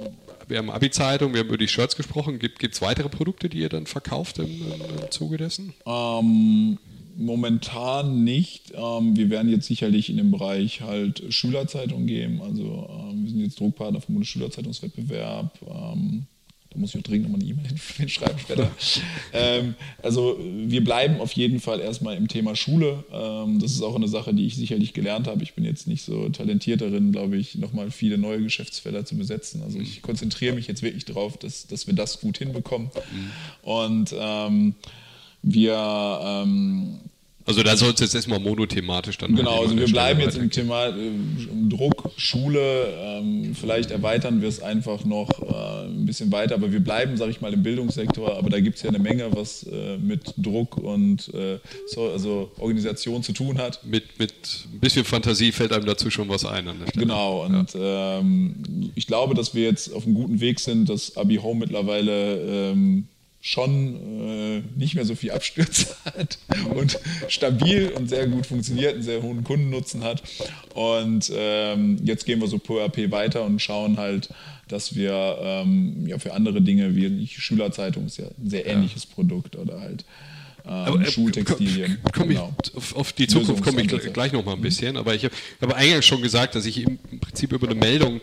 [0.51, 3.69] wir haben Abi-Zeitung, wir haben über die Shirts gesprochen, gibt es weitere Produkte, die ihr
[3.69, 5.73] dann verkauft im, im Zuge dessen?
[5.85, 6.77] Ähm,
[7.17, 8.73] Momentan nicht.
[8.73, 12.41] Ähm, wir werden jetzt sicherlich in dem Bereich halt Schülerzeitung geben.
[12.41, 15.59] Also ähm, wir sind jetzt Druckpartner vom Bundesschülerzeitungswettbewerb.
[15.67, 16.25] Ähm,
[16.71, 18.71] da muss ich auch dringend nochmal eine E-Mail schreiben später.
[19.33, 23.03] ähm, also wir bleiben auf jeden Fall erstmal im Thema Schule.
[23.11, 25.43] Ähm, das ist auch eine Sache, die ich sicherlich gelernt habe.
[25.43, 29.61] Ich bin jetzt nicht so talentiert darin, glaube ich, nochmal viele neue Geschäftsfelder zu besetzen.
[29.63, 32.87] Also ich konzentriere mich jetzt wirklich darauf, dass, dass wir das gut hinbekommen.
[32.87, 33.31] Mhm.
[33.69, 34.75] Und ähm,
[35.41, 36.99] wir ähm,
[37.51, 40.87] also da soll es jetzt erstmal monothematisch dann Genau, also wir bleiben jetzt im Thema
[40.87, 40.93] äh,
[41.69, 46.79] Druck, Schule, ähm, vielleicht erweitern wir es einfach noch äh, ein bisschen weiter, aber wir
[46.79, 49.97] bleiben, sage ich mal, im Bildungssektor, aber da gibt es ja eine Menge, was äh,
[49.97, 53.85] mit Druck und äh, so, also Organisation zu tun hat.
[53.85, 54.33] Mit, mit
[54.73, 57.05] ein bisschen Fantasie fällt einem dazu schon was ein an der Stelle.
[57.05, 58.19] Genau, und ja.
[58.19, 62.71] ähm, ich glaube, dass wir jetzt auf einem guten Weg sind, dass Abi Home mittlerweile
[62.71, 63.07] ähm,
[63.41, 63.95] schon
[64.29, 66.37] äh, nicht mehr so viel Abstürze hat
[66.75, 70.21] und stabil und sehr gut funktioniert, einen sehr hohen Kundennutzen hat.
[70.75, 74.29] Und ähm, jetzt gehen wir so peu à peu weiter und schauen halt,
[74.67, 79.03] dass wir ähm, ja für andere Dinge wie die Schülerzeitung ist ja ein sehr ähnliches
[79.05, 79.15] ja.
[79.15, 80.05] Produkt oder halt
[80.71, 81.99] ähm, äh, Schultextilien.
[82.13, 82.53] Komm, genau.
[82.75, 84.63] auf, auf, die Zukunft komme ich gleich noch mal ein mhm.
[84.63, 88.21] bisschen, aber ich habe hab eingangs schon gesagt, dass ich im Prinzip über eine Meldung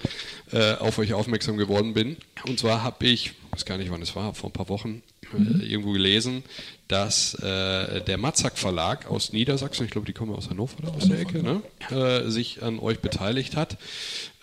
[0.52, 2.16] äh, auf euch aufmerksam geworden bin.
[2.46, 5.02] Und zwar habe ich, ich weiß gar nicht wann es war, vor ein paar Wochen
[5.32, 5.60] äh, mhm.
[5.60, 6.42] irgendwo gelesen,
[6.88, 11.02] dass äh, der Matzak Verlag aus Niedersachsen, ich glaube, die kommen aus Hannover oder aus
[11.02, 12.24] Hannover, der Ecke, ne?
[12.24, 13.76] äh, sich an euch beteiligt hat.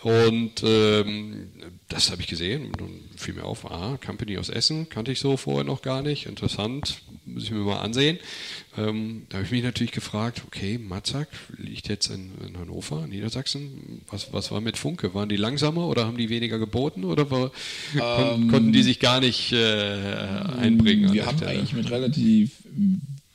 [0.04, 1.50] Und ähm,
[1.90, 5.20] das habe ich gesehen und dann fiel mir auf, ah, Company aus Essen, kannte ich
[5.20, 8.20] so vorher noch gar nicht, interessant, muss ich mir mal ansehen.
[8.78, 14.02] Ähm, da habe ich mich natürlich gefragt, okay, Matzak liegt jetzt in, in Hannover, Niedersachsen,
[14.10, 15.14] was, was war mit Funke?
[15.14, 17.52] Waren die langsamer oder haben die weniger geboten oder war,
[17.94, 19.58] ähm, konnten die sich gar nicht äh,
[20.60, 21.14] einbringen?
[21.14, 21.52] Wir haben Stelle?
[21.52, 22.52] eigentlich mit relativ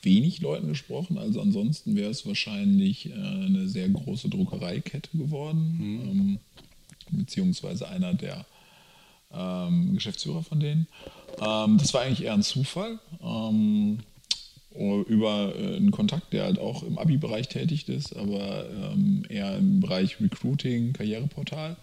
[0.03, 5.77] wenig Leuten gesprochen, also ansonsten wäre es wahrscheinlich äh, eine sehr große Druckereikette geworden.
[5.79, 6.11] Mhm.
[6.11, 6.39] Ähm,
[7.11, 8.47] beziehungsweise einer der
[9.33, 10.87] ähm, Geschäftsführer von denen.
[11.41, 12.99] Ähm, das war eigentlich eher ein Zufall.
[13.23, 14.01] Ähm,
[14.73, 19.81] über äh, einen Kontakt, der halt auch im Abi-Bereich tätig ist, aber ähm, eher im
[19.81, 21.77] Bereich Recruiting, Karriereportal.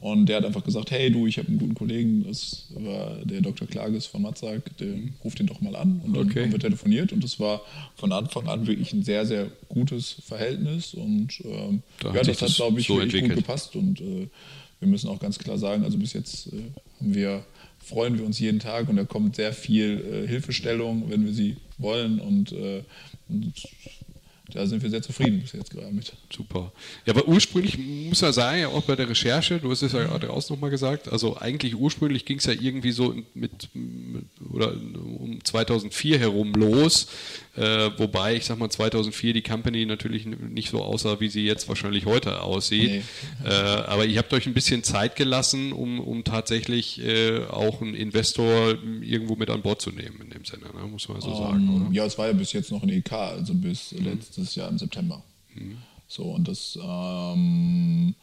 [0.00, 3.42] Und der hat einfach gesagt, hey du, ich habe einen guten Kollegen, das war der
[3.42, 3.68] Dr.
[3.68, 6.00] Klages von Matzak, der ruft den doch mal an.
[6.02, 6.44] Und dann okay.
[6.44, 7.60] haben wir telefoniert und das war
[7.96, 10.94] von Anfang an wirklich ein sehr, sehr gutes Verhältnis.
[10.94, 13.76] Und ähm, da ja, das hat, glaube ich, so wirklich gut gepasst.
[13.76, 14.28] Und äh,
[14.80, 17.44] wir müssen auch ganz klar sagen, also bis jetzt äh, wir,
[17.78, 21.56] freuen wir uns jeden Tag und da kommt sehr viel äh, Hilfestellung, wenn wir sie
[21.78, 22.82] wollen und, äh,
[23.28, 23.52] und
[24.54, 26.12] da sind wir sehr zufrieden bis jetzt gerade mit.
[26.34, 26.72] Super.
[27.06, 30.04] Ja, aber ursprünglich muss man sagen, ja auch bei der Recherche, du hast es ja
[30.04, 34.72] gerade raus nochmal gesagt, also eigentlich ursprünglich ging es ja irgendwie so mit, mit, oder
[34.72, 37.08] um 2004 herum los,
[37.56, 41.68] äh, wobei ich sag mal 2004 die Company natürlich nicht so aussah, wie sie jetzt
[41.68, 43.02] wahrscheinlich heute aussieht.
[43.42, 43.48] Nee.
[43.48, 47.94] Äh, aber ihr habt euch ein bisschen Zeit gelassen, um, um tatsächlich äh, auch einen
[47.94, 50.86] Investor irgendwo mit an Bord zu nehmen in dem Sinne, ne?
[50.90, 51.60] muss man so um, sagen.
[51.60, 51.94] Ähm, oder?
[51.94, 54.04] Ja, es war ja bis jetzt noch ein EK, also bis mhm.
[54.04, 55.22] letztes Jahr im September.
[55.54, 55.78] Mhm.
[56.08, 58.14] So, und das ähm,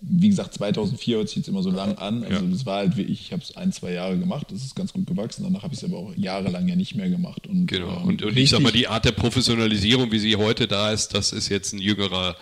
[0.00, 2.24] wie gesagt, 2004 hört sich jetzt immer so lang an.
[2.24, 2.50] Also ja.
[2.50, 4.92] das war halt wie ich, ich habe es ein, zwei Jahre gemacht, das ist ganz
[4.92, 5.44] gut gewachsen.
[5.44, 7.46] Danach habe ich es aber auch jahrelang ja nicht mehr gemacht.
[7.46, 8.00] Und, genau.
[8.00, 11.14] Ähm, und, und ich sag mal, die Art der Professionalisierung, wie sie heute da ist,
[11.14, 12.36] das ist jetzt ein jüngerer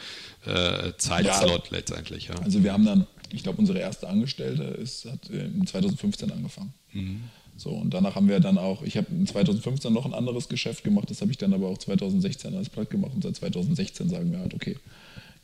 [0.47, 1.77] äh, Zeitslot ja.
[1.77, 2.29] letztendlich.
[2.29, 2.35] Ja.
[2.37, 6.73] Also wir haben dann, ich glaube, unsere erste Angestellte ist, hat in 2015 angefangen.
[6.93, 7.23] Mhm.
[7.57, 10.85] So, und danach haben wir dann auch, ich habe in 2015 noch ein anderes Geschäft
[10.85, 14.33] gemacht, das habe ich dann aber auch 2016 als platt gemacht und seit 2016 sagen
[14.33, 14.77] wir halt, okay,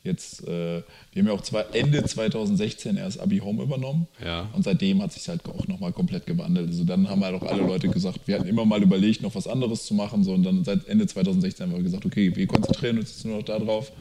[0.03, 0.81] jetzt, äh,
[1.13, 4.07] wir haben ja auch zwei, Ende 2016 erst Abi Home übernommen.
[4.23, 4.49] Ja.
[4.53, 6.67] Und seitdem hat sich halt auch nochmal komplett gewandelt.
[6.67, 9.47] Also dann haben halt auch alle Leute gesagt, wir hatten immer mal überlegt, noch was
[9.47, 10.23] anderes zu machen.
[10.23, 13.37] So, und dann seit Ende 2016 haben wir gesagt, okay, wir konzentrieren uns jetzt nur
[13.37, 13.91] noch darauf.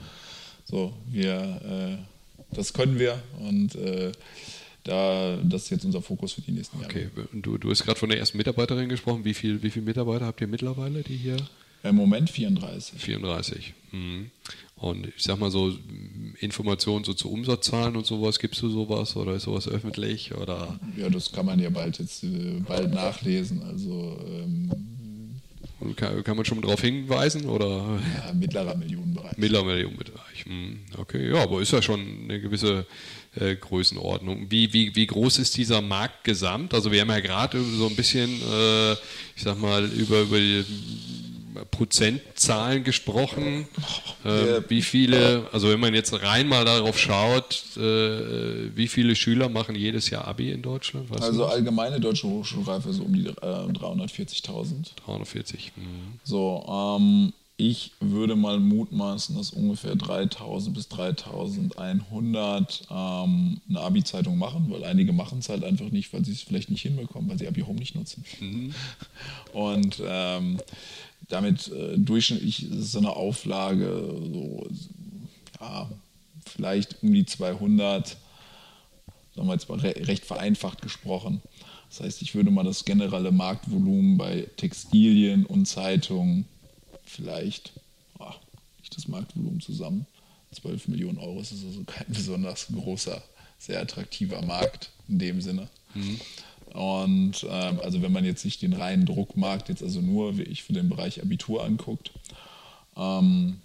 [0.64, 4.12] So, wir, äh, das können wir und äh,
[4.88, 6.90] da, das ist jetzt unser Fokus für die nächsten Jahre.
[6.90, 9.24] Okay, du, du hast gerade von der ersten Mitarbeiterin gesprochen.
[9.24, 11.36] Wie viele wie viel Mitarbeiter habt ihr mittlerweile, die hier?
[11.82, 13.00] Im Moment 34.
[13.00, 13.74] 34.
[13.92, 14.30] Mhm.
[14.76, 15.76] Und ich sag mal so,
[16.40, 20.34] Informationen so zu Umsatzzahlen und sowas, gibst du sowas oder ist sowas öffentlich?
[20.34, 20.78] Oder?
[20.96, 23.62] Ja, das kann man ja bald jetzt äh, bald nachlesen.
[23.62, 24.70] Also ähm,
[25.96, 27.46] kann, kann, man schon darauf hinweisen?
[27.46, 28.00] Oder?
[28.26, 29.36] Ja, mittlerer Millionenbereich.
[29.36, 30.46] Mittlerer Millionenbereich.
[30.46, 30.78] Mhm.
[30.96, 32.86] Okay, ja, aber ist ja schon eine gewisse
[33.36, 34.50] äh, Größenordnung.
[34.50, 36.74] Wie, wie, wie groß ist dieser Markt gesamt?
[36.74, 40.64] Also wir haben ja gerade so ein bisschen, äh, ich sag mal, über, über die
[41.70, 43.66] Prozentzahlen gesprochen.
[44.24, 49.48] Äh, wie viele, also wenn man jetzt rein mal darauf schaut, äh, wie viele Schüler
[49.48, 51.10] machen jedes Jahr Abi in Deutschland?
[51.10, 54.96] Weißt also allgemeine deutsche Hochschulreife so um die äh, 340.000.
[55.04, 55.72] 340.
[55.76, 55.82] Mh.
[56.24, 64.66] So, ähm, ich würde mal mutmaßen, dass ungefähr 3000 bis 3100 ähm, eine Abi-Zeitung machen,
[64.70, 67.48] weil einige machen es halt einfach nicht, weil sie es vielleicht nicht hinbekommen, weil sie
[67.48, 68.24] Abi-Home nicht nutzen.
[68.38, 68.72] Mhm.
[69.52, 70.58] Und ähm,
[71.26, 74.64] damit äh, durchschnittlich ist so eine Auflage so,
[75.60, 75.90] ja,
[76.46, 78.16] vielleicht um die 200,
[79.34, 81.42] sagen wir jetzt mal recht vereinfacht gesprochen.
[81.90, 86.44] Das heißt, ich würde mal das generelle Marktvolumen bei Textilien und Zeitungen
[87.08, 87.72] vielleicht,
[88.18, 88.32] oh,
[88.80, 90.06] nicht das Marktvolumen zusammen,
[90.52, 93.22] 12 Millionen Euro ist also kein besonders großer,
[93.58, 95.68] sehr attraktiver Markt in dem Sinne.
[95.94, 96.20] Mhm.
[96.74, 100.62] Und ähm, also wenn man jetzt sich den reinen Druckmarkt jetzt also nur wie ich
[100.62, 102.12] für den Bereich Abitur anguckt,
[102.96, 103.60] ähm,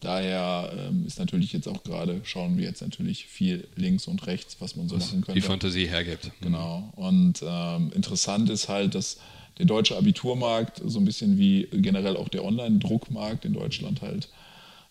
[0.00, 4.56] daher ähm, ist natürlich jetzt auch gerade, schauen wir jetzt natürlich viel links und rechts,
[4.60, 5.40] was man so was machen könnte.
[5.40, 6.30] Die Fantasie hergibt.
[6.40, 6.92] Genau.
[6.96, 9.18] Und ähm, interessant ist halt, dass
[9.58, 14.28] der deutsche Abiturmarkt so ein bisschen wie generell auch der Online-Druckmarkt in Deutschland halt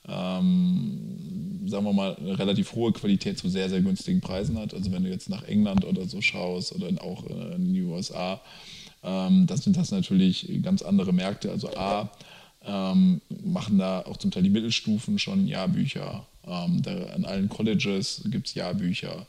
[0.08, 4.74] ähm, sagen wir mal, eine relativ hohe Qualität zu sehr, sehr günstigen Preisen hat.
[4.74, 8.42] Also wenn du jetzt nach England oder so schaust oder auch in die USA,
[9.04, 11.52] ähm, das sind das natürlich ganz andere Märkte.
[11.52, 12.12] Also A,
[12.66, 16.26] ähm, machen da auch zum Teil die Mittelstufen schon Jahrbücher.
[16.46, 16.82] Ähm,
[17.14, 19.26] an allen Colleges gibt es Jahrbücher,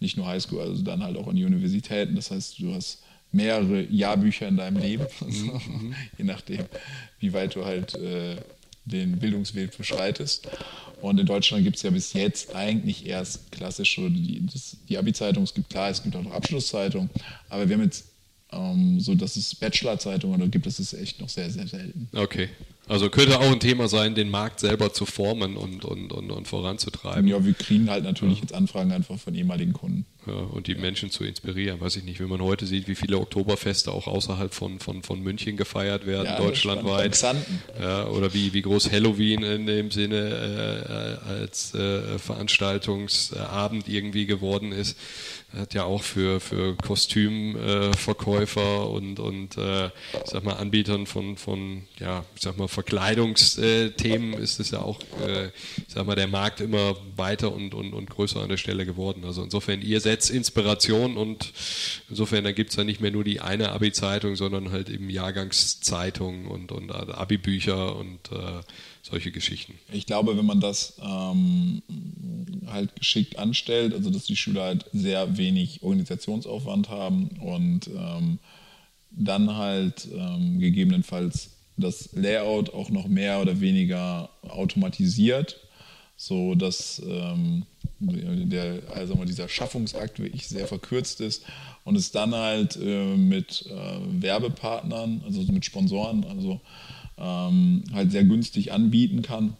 [0.00, 2.16] nicht nur Highschool, also dann halt auch an Universitäten.
[2.16, 5.60] Das heißt, du hast mehrere Jahrbücher in deinem Leben, also,
[6.18, 6.64] je nachdem,
[7.18, 8.36] wie weit du halt äh,
[8.86, 10.48] den Bildungsweg beschreitest.
[11.02, 14.46] Und in Deutschland gibt es ja bis jetzt eigentlich erst klassische, die,
[14.88, 17.10] die Abi-Zeitung, es gibt klar, es gibt auch noch Abschlusszeitungen,
[17.48, 18.06] aber wir haben jetzt
[18.52, 22.08] ähm, so, dass es Bachelor-Zeitungen oder gibt, das ist echt noch sehr, sehr selten.
[22.14, 22.48] Okay.
[22.88, 26.46] Also könnte auch ein Thema sein, den Markt selber zu formen und, und, und, und
[26.46, 27.26] voranzutreiben.
[27.26, 28.42] Ja, wir kriegen halt natürlich ja.
[28.42, 30.06] jetzt Anfragen einfach von ehemaligen Kunden.
[30.26, 30.76] Ja, und die.
[30.76, 31.80] Menschen zu inspirieren.
[31.80, 35.20] Weiß ich nicht, wenn man heute sieht, wie viele Oktoberfeste auch außerhalb von, von, von
[35.20, 37.20] München gefeiert werden, ja, deutschlandweit.
[37.80, 44.72] Ja, oder wie, wie groß Halloween in dem Sinne äh, als äh, Veranstaltungsabend irgendwie geworden
[44.72, 44.96] ist
[45.56, 49.92] hat ja auch für, für Kostümverkäufer äh, und, und äh, ich
[50.26, 55.46] sag mal Anbietern von, von ja, ich sag mal Verkleidungsthemen ist es ja auch, äh,
[55.46, 59.24] ich sag mal, der Markt immer weiter und, und, und größer an der Stelle geworden.
[59.24, 61.52] Also insofern, ihr setzt Inspiration und
[62.08, 66.72] insofern, gibt es ja nicht mehr nur die eine Abi-Zeitung, sondern halt eben Jahrgangszeitungen und,
[66.72, 68.62] und Abi-Bücher und äh,
[69.02, 69.74] solche Geschichten.
[69.92, 71.82] Ich glaube, wenn man das ähm,
[72.66, 78.38] halt geschickt anstellt, also dass die Schüler halt sehr wenig Organisationsaufwand haben und ähm,
[79.10, 85.60] dann halt ähm, gegebenenfalls das Layout auch noch mehr oder weniger automatisiert,
[86.16, 87.64] so dass ähm,
[87.98, 91.44] der, also dieser Schaffungsakt wirklich sehr verkürzt ist
[91.84, 96.60] und es dann halt äh, mit äh, Werbepartnern, also mit Sponsoren, also
[97.18, 99.56] ähm, halt sehr günstig anbieten kann,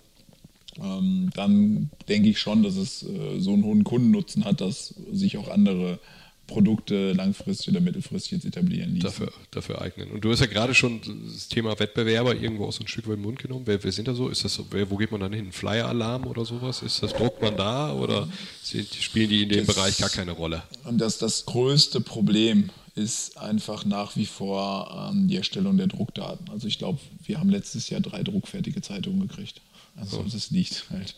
[0.82, 5.38] ähm, dann denke ich schon, dass es äh, so einen hohen Kundennutzen hat, dass sich
[5.38, 5.98] auch andere
[6.46, 9.00] Produkte langfristig oder mittelfristig jetzt etablieren ließen.
[9.00, 10.10] Dafür, dafür eignen.
[10.10, 13.14] Und du hast ja gerade schon das Thema Wettbewerber irgendwo aus so ein Stück weit
[13.14, 13.66] im Mund genommen.
[13.66, 14.28] Wer, wer sind da so?
[14.28, 15.52] Ist das so, wer, wo geht man dann hin?
[15.52, 16.82] Flyer-Alarm oder sowas?
[16.82, 18.28] Ist das, druckt man da oder
[18.62, 20.62] spielen die in dem das, Bereich gar keine Rolle?
[20.84, 26.48] Und das, das größte Problem ist einfach nach wie vor ähm, die Erstellung der Druckdaten.
[26.50, 29.60] Also ich glaube, wir haben letztes Jahr drei druckfertige Zeitungen gekriegt.
[29.96, 30.24] Also oh.
[30.30, 31.14] das liegt halt.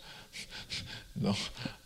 [1.21, 1.37] so,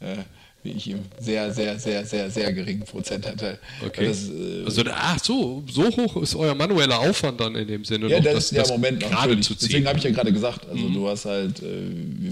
[0.00, 0.24] äh,
[0.62, 3.58] wie ich im sehr, sehr, sehr, sehr, sehr geringen Prozentanteil.
[3.84, 4.06] Okay.
[4.06, 8.08] Das, äh, Also, ach so, so hoch ist euer manueller Aufwand dann in dem Sinne.
[8.08, 9.68] ja, noch, das ist ja im Moment noch gerade zu ziehen.
[9.68, 11.64] Deswegen habe ich ja gerade gesagt, also du hast halt, äh,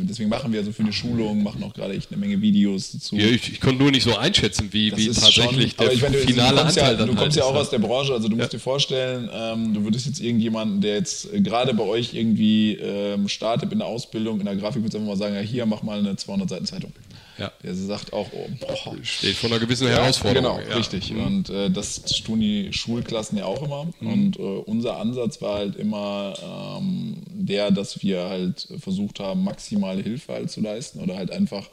[0.09, 3.17] deswegen machen wir so viele Schulungen, machen auch gerade echt eine Menge Videos dazu.
[3.17, 5.93] ja, ich, ich konnte nur nicht so einschätzen, wie, Das wie ist tatsächlich schon, aber
[5.93, 7.61] ich meine, du, finale du kommst Anteil ja, dann du kommst halt ja auch ist,
[7.61, 11.33] aus der Branche, also du musst dir vorstellen, ähm, du würdest jetzt irgendjemanden, der jetzt
[11.33, 15.09] äh, gerade bei euch irgendwie ähm, startet in der Ausbildung, in der Grafik, würdest einfach
[15.09, 16.93] mal sagen, ja, hier, mach mal eine 200 Seiten Zeitung.
[17.41, 17.51] Ja.
[17.63, 18.97] Der sagt auch, oh, boah.
[19.03, 20.59] Steht vor einer gewissen Herausforderung.
[20.59, 20.77] Genau, ja.
[20.77, 21.11] richtig.
[21.11, 21.27] Mhm.
[21.27, 23.89] Und äh, das tun die Schulklassen ja auch immer.
[24.01, 26.35] Und äh, unser Ansatz war halt immer
[26.79, 31.67] ähm, der, dass wir halt versucht haben, maximale Hilfe halt zu leisten oder halt einfach,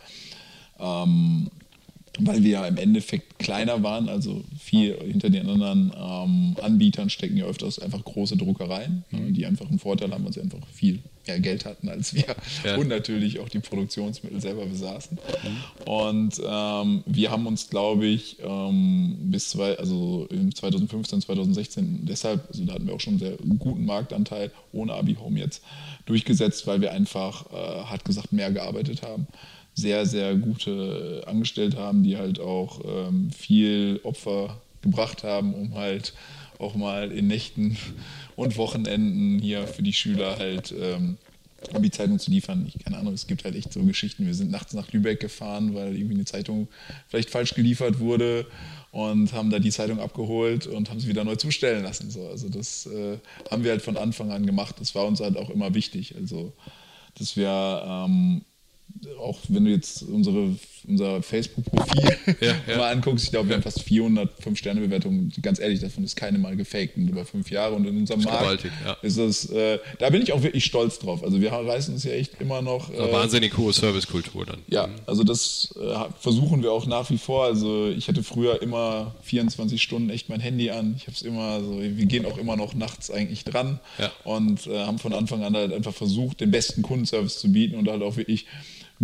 [0.79, 1.49] ähm,
[2.19, 7.35] weil wir ja im Endeffekt kleiner waren, also viel hinter den anderen ähm, Anbietern stecken
[7.35, 10.99] ja öfters einfach große Druckereien, ne, die einfach einen Vorteil haben, weil sie einfach viel
[11.27, 12.25] mehr Geld hatten als wir
[12.63, 12.77] Ja.
[12.77, 15.17] und natürlich auch die Produktionsmittel selber besaßen.
[15.85, 22.47] Und ähm, wir haben uns, glaube ich, ähm, bis zwei, also in 2015, 2016 deshalb,
[22.49, 25.63] also da hatten wir auch schon einen sehr guten Marktanteil ohne Abi Home jetzt
[26.05, 29.27] durchgesetzt, weil wir einfach, äh, hart gesagt, mehr gearbeitet haben
[29.73, 36.13] sehr, sehr gute Angestellte haben, die halt auch ähm, viel Opfer gebracht haben, um halt
[36.59, 37.77] auch mal in Nächten
[38.35, 41.17] und Wochenenden hier für die Schüler halt ähm,
[41.73, 42.65] Abi-Zeitung zu liefern.
[42.67, 44.25] Ich keine Ahnung, es gibt halt echt so Geschichten.
[44.25, 46.67] Wir sind nachts nach Lübeck gefahren, weil irgendwie eine Zeitung
[47.07, 48.45] vielleicht falsch geliefert wurde
[48.91, 52.11] und haben da die Zeitung abgeholt und haben sie wieder neu zustellen lassen.
[52.11, 53.17] So, also das äh,
[53.49, 54.75] haben wir halt von Anfang an gemacht.
[54.79, 56.15] Das war uns halt auch immer wichtig.
[56.15, 56.53] Also
[57.15, 58.41] dass wir ähm,
[59.19, 60.55] auch wenn du jetzt unsere,
[60.87, 62.77] unser Facebook-Profil Ja, ja.
[62.77, 65.31] mal anguckst, ich glaube, wir haben fast 400 5-Sterne-Bewertungen.
[65.41, 67.75] Ganz ehrlich, davon ist keine mal gefaked und über fünf Jahre.
[67.75, 68.93] Und in unserem Markt gewaltig, ja.
[69.01, 71.23] ist es, äh, da bin ich auch wirklich stolz drauf.
[71.23, 72.91] Also wir reißen uns ja echt immer noch.
[72.93, 74.59] Äh, wahnsinnig hohe Servicekultur dann.
[74.67, 77.45] ja, also das äh, versuchen wir auch nach wie vor.
[77.45, 80.95] Also ich hatte früher immer 24 Stunden echt mein Handy an.
[80.97, 84.11] Ich habe es immer so, wir gehen auch immer noch nachts eigentlich dran Ja.
[84.23, 87.87] und äh, haben von Anfang an halt einfach versucht, den besten Kundenservice zu bieten und
[87.89, 88.45] halt auch wirklich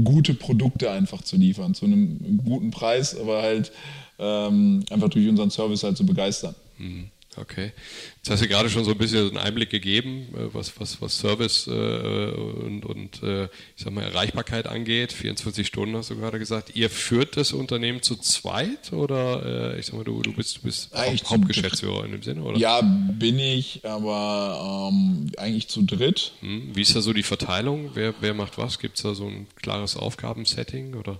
[0.01, 3.71] gute Produkte einfach zu liefern, zu einem guten Preis, aber halt
[4.19, 6.55] ähm, einfach durch unseren Service halt zu begeistern.
[6.77, 7.09] Mhm.
[7.37, 7.71] Okay.
[8.17, 11.17] Jetzt hast du gerade schon so ein bisschen einen Einblick gegeben, äh, was, was, was
[11.17, 15.11] Service äh, und, und äh, ich sag mal Erreichbarkeit angeht.
[15.13, 16.75] 24 Stunden hast du gerade gesagt.
[16.75, 20.61] Ihr führt das Unternehmen zu zweit oder äh, ich sag mal, du, du bist, du
[20.61, 22.57] bist Eigentlich Hauptgeschäftsführer in dem Sinne, oder?
[22.57, 26.33] Ja, bin ich, aber ähm, eigentlich zu dritt.
[26.41, 27.91] Hm, Wie ist da so die Verteilung?
[27.93, 28.79] Wer, wer macht was?
[28.79, 31.19] Gibt es da so ein klares Aufgabensetting oder?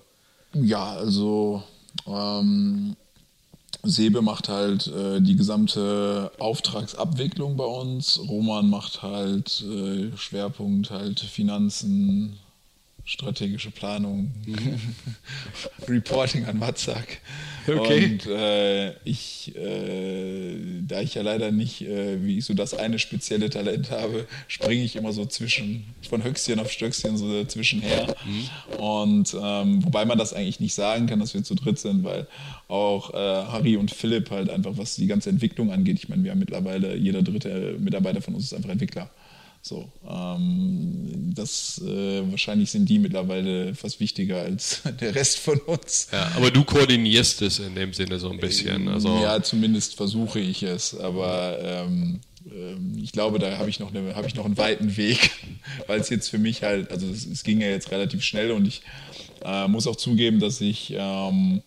[0.54, 1.64] Ja, also
[2.08, 2.96] ähm,
[3.86, 8.20] Sebe macht halt äh, die gesamte Auftragsabwicklung bei uns.
[8.28, 12.40] Roman macht halt äh, Schwerpunkt halt Finanzen,
[13.06, 14.32] strategische Planung,
[15.88, 17.20] Reporting an Matzak.
[17.68, 18.06] Okay.
[18.06, 23.00] Und äh, ich, äh, da ich ja leider nicht, äh, wie ich so das eine
[23.00, 28.16] spezielle Talent habe, springe ich immer so zwischen, von Höchstchen auf Stöckchen so zwischenher.
[28.78, 32.28] Und ähm, wobei man das eigentlich nicht sagen kann, dass wir zu dritt sind, weil
[32.68, 36.32] auch äh, Harry und Philipp halt einfach, was die ganze Entwicklung angeht, ich meine, wir
[36.32, 39.10] haben mittlerweile, jeder dritte Mitarbeiter von uns ist einfach Entwickler.
[39.66, 46.10] So, ähm, das äh, wahrscheinlich sind die mittlerweile fast wichtiger als der Rest von uns.
[46.12, 48.90] Ja, aber du koordinierst es in dem Sinne so ein bisschen.
[48.90, 52.20] Also Ja, zumindest versuche ich es, aber ähm,
[52.52, 55.32] ähm, ich glaube, da habe ich, noch eine- habe ich noch einen weiten Weg,
[55.88, 58.68] weil es jetzt für mich halt, also es, es ging ja jetzt relativ schnell und
[58.68, 58.82] ich
[59.46, 61.62] äh, muss auch zugeben, dass ich, ähm,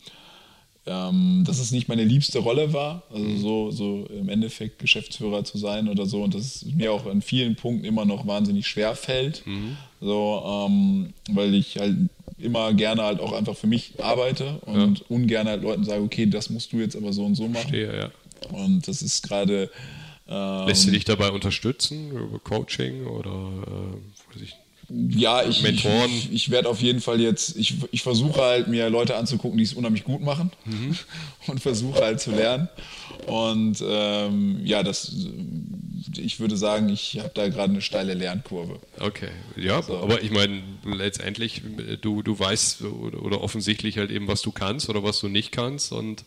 [0.86, 5.58] ähm, dass es nicht meine liebste Rolle war, also so, so im Endeffekt Geschäftsführer zu
[5.58, 8.94] sein oder so und dass es mir auch in vielen Punkten immer noch wahnsinnig schwer
[8.94, 9.42] fällt,
[10.00, 11.96] so, ähm, weil ich halt
[12.38, 16.50] immer gerne halt auch einfach für mich arbeite und ungern halt Leuten sage, okay, das
[16.50, 17.68] musst du jetzt aber so und so machen.
[17.68, 18.10] Verstehe, ja.
[18.52, 19.70] Und das ist gerade.
[20.28, 24.56] Ähm, Lässt sie dich dabei unterstützen über Coaching oder äh, weiß ich,
[24.88, 26.10] ja, ich, ich, Mentoren?
[26.10, 29.64] ich, ich werde auf jeden Fall jetzt, ich, ich versuche halt mir Leute anzugucken, die
[29.64, 30.50] es unheimlich gut machen
[31.46, 32.68] und versuche halt zu lernen.
[33.26, 35.12] Und ähm, ja, das,
[36.16, 38.78] ich würde sagen, ich habe da gerade eine steile Lernkurve.
[39.00, 41.62] Okay, ja, aber ich meine, letztendlich,
[42.00, 45.50] du, du weißt oder, oder offensichtlich halt eben, was du kannst oder was du nicht
[45.50, 46.24] kannst und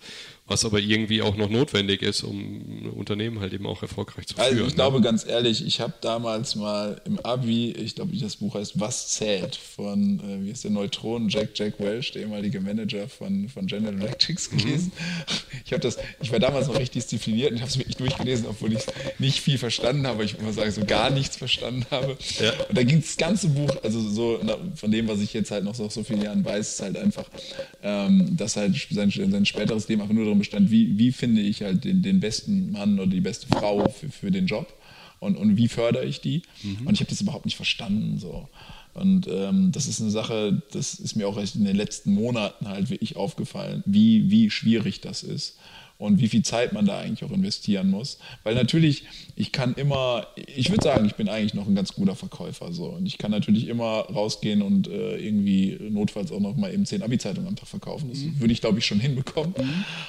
[0.49, 4.35] was aber irgendwie auch noch notwendig ist, um ein Unternehmen halt eben auch erfolgreich zu
[4.35, 4.45] führen.
[4.45, 4.75] Also ich ne?
[4.75, 9.09] glaube ganz ehrlich, ich habe damals mal im Abi, ich glaube, das Buch heißt Was
[9.09, 13.67] zählt von, äh, wie ist der Neutron, Jack Jack Welch, der ehemalige Manager von, von
[13.67, 14.91] General Electrics gelesen.
[15.65, 18.47] Ich habe das, ich war damals noch richtig diszipliniert und ich habe es wirklich durchgelesen,
[18.47, 18.81] obwohl ich
[19.19, 22.17] nicht viel verstanden habe, ich mal sagen, so gar nichts verstanden habe.
[22.39, 22.53] Ja.
[22.67, 25.63] Und da ging das ganze Buch, also so na, von dem, was ich jetzt halt
[25.63, 27.25] noch so, so vielen Jahren weiß, ist halt einfach,
[27.83, 31.61] ähm, dass halt sein, sein späteres Leben einfach nur darum bestand, wie, wie finde ich
[31.61, 34.73] halt den, den besten Mann oder die beste Frau für, für den Job
[35.19, 36.41] und, und wie fördere ich die.
[36.85, 38.17] Und ich habe das überhaupt nicht verstanden.
[38.17, 38.49] So.
[38.93, 42.67] Und ähm, das ist eine Sache, das ist mir auch erst in den letzten Monaten
[42.67, 45.57] halt wirklich aufgefallen, wie, wie schwierig das ist
[45.99, 48.17] und wie viel Zeit man da eigentlich auch investieren muss.
[48.43, 49.03] Weil natürlich,
[49.35, 50.25] ich kann immer,
[50.55, 52.71] ich würde sagen, ich bin eigentlich noch ein ganz guter Verkäufer.
[52.71, 52.85] So.
[52.85, 57.03] Und ich kann natürlich immer rausgehen und äh, irgendwie notfalls auch noch mal eben zehn
[57.03, 58.09] Abi-Zeitungen am Tag verkaufen.
[58.09, 59.53] Das würde ich, glaube ich, schon hinbekommen.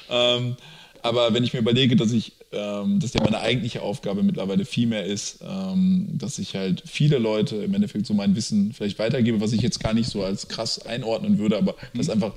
[0.08, 0.56] Ähm,
[1.02, 5.04] aber wenn ich mir überlege, dass ich, dass ja meine eigentliche Aufgabe mittlerweile viel mehr
[5.04, 9.52] ist, ähm, dass ich halt viele Leute im Endeffekt so mein Wissen vielleicht weitergebe, was
[9.52, 12.32] ich jetzt gar nicht so als krass einordnen würde, aber das einfach,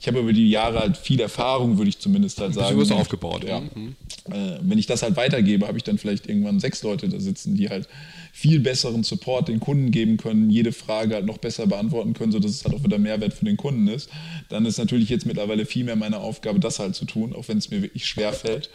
[0.00, 2.78] ich habe über die Jahre halt viel Erfahrung, würde ich zumindest halt sagen.
[2.78, 3.44] was aufgebaut.
[3.44, 3.60] Ja.
[3.60, 3.94] Mhm.
[4.30, 7.54] Äh, wenn ich das halt weitergebe, habe ich dann vielleicht irgendwann sechs Leute da sitzen,
[7.54, 7.88] die halt
[8.32, 12.52] viel besseren Support den Kunden geben können, jede Frage halt noch besser beantworten können, sodass
[12.52, 14.08] es halt auch wieder Mehrwert für den Kunden ist.
[14.48, 17.58] Dann ist natürlich jetzt mittlerweile viel mehr meine Aufgabe, das halt zu tun, auch wenn
[17.58, 18.70] es mir wirklich schwer fällt.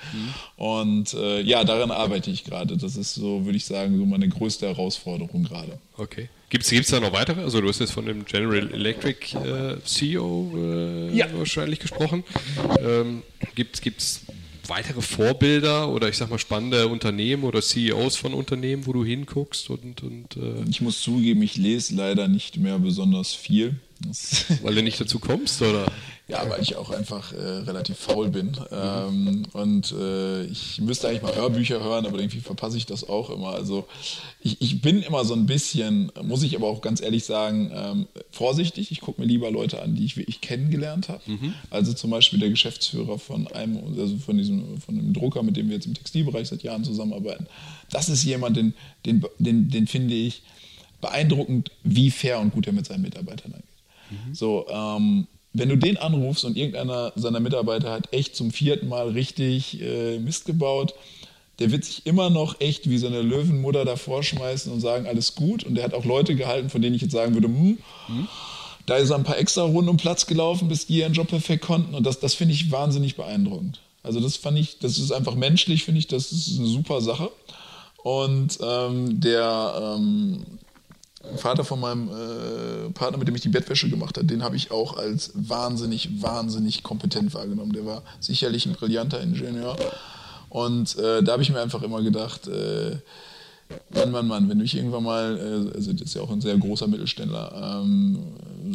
[0.58, 0.83] Und
[1.14, 2.78] äh, ja, daran arbeite ich gerade.
[2.78, 5.78] Das ist so, würde ich sagen, so meine größte Herausforderung gerade.
[5.98, 6.30] Okay.
[6.50, 7.42] Gibt es da noch weitere?
[7.42, 11.28] Also du hast jetzt von dem General Electric äh, CEO äh, Ja.
[11.36, 12.24] wahrscheinlich gesprochen.
[12.80, 13.24] Ähm,
[13.56, 14.22] Gibt es
[14.68, 19.70] weitere Vorbilder oder ich sag mal spannende Unternehmen oder CEOs von Unternehmen, wo du hinguckst
[19.70, 23.76] und, und äh, Ich muss zugeben, ich lese leider nicht mehr besonders viel.
[24.62, 25.86] Weil du nicht dazu kommst oder?
[26.26, 28.54] Ja, weil ich auch einfach äh, relativ faul bin.
[28.72, 33.30] Ähm, und äh, ich müsste eigentlich mal Hörbücher hören, aber irgendwie verpasse ich das auch
[33.30, 33.50] immer.
[33.50, 33.88] Also
[34.40, 38.08] ich, ich bin immer so ein bisschen, muss ich aber auch ganz ehrlich sagen, ähm,
[38.32, 38.90] vorsichtig.
[38.92, 41.22] Ich gucke mir lieber Leute an, die ich wirklich kennengelernt habe.
[41.70, 45.68] Also zum Beispiel der Geschäftsführer von einem, also von diesem, von einem Drucker, mit dem
[45.68, 47.48] wir jetzt im Textilbereich seit Jahren zusammenarbeiten.
[47.92, 48.74] Das ist jemand, den,
[49.06, 50.42] den, den, den finde ich
[51.02, 53.54] beeindruckend, wie fair und gut er mit seinen Mitarbeitern
[54.22, 54.36] angeht.
[54.36, 59.10] So, ähm, wenn du den anrufst und irgendeiner seiner Mitarbeiter hat echt zum vierten Mal
[59.10, 60.96] richtig äh, Mist gebaut,
[61.60, 65.36] der wird sich immer noch echt wie so eine Löwenmutter davor schmeißen und sagen, alles
[65.36, 65.64] gut.
[65.64, 67.78] Und der hat auch Leute gehalten, von denen ich jetzt sagen würde, hm,
[68.88, 71.64] da ist er ein paar extra Runden um Platz gelaufen, bis die ihren Job perfekt
[71.64, 71.94] konnten.
[71.94, 73.80] Und das, das finde ich wahnsinnig beeindruckend.
[74.02, 77.32] Also das fand ich, das ist einfach menschlich, finde ich, das ist eine super Sache.
[78.04, 80.44] Und ähm, der ähm,
[81.38, 84.72] Vater von meinem äh, Partner, mit dem ich die Bettwäsche gemacht habe, den habe ich
[84.72, 87.74] auch als wahnsinnig, wahnsinnig kompetent wahrgenommen.
[87.74, 89.76] Der war sicherlich ein brillanter Ingenieur.
[90.50, 92.98] Und äh, da habe ich mir einfach immer gedacht, äh,
[93.94, 95.38] Mann, Mann, Mann, wenn ich irgendwann mal,
[95.72, 98.20] äh, also das ist ja auch ein sehr großer Mittelständler, ähm,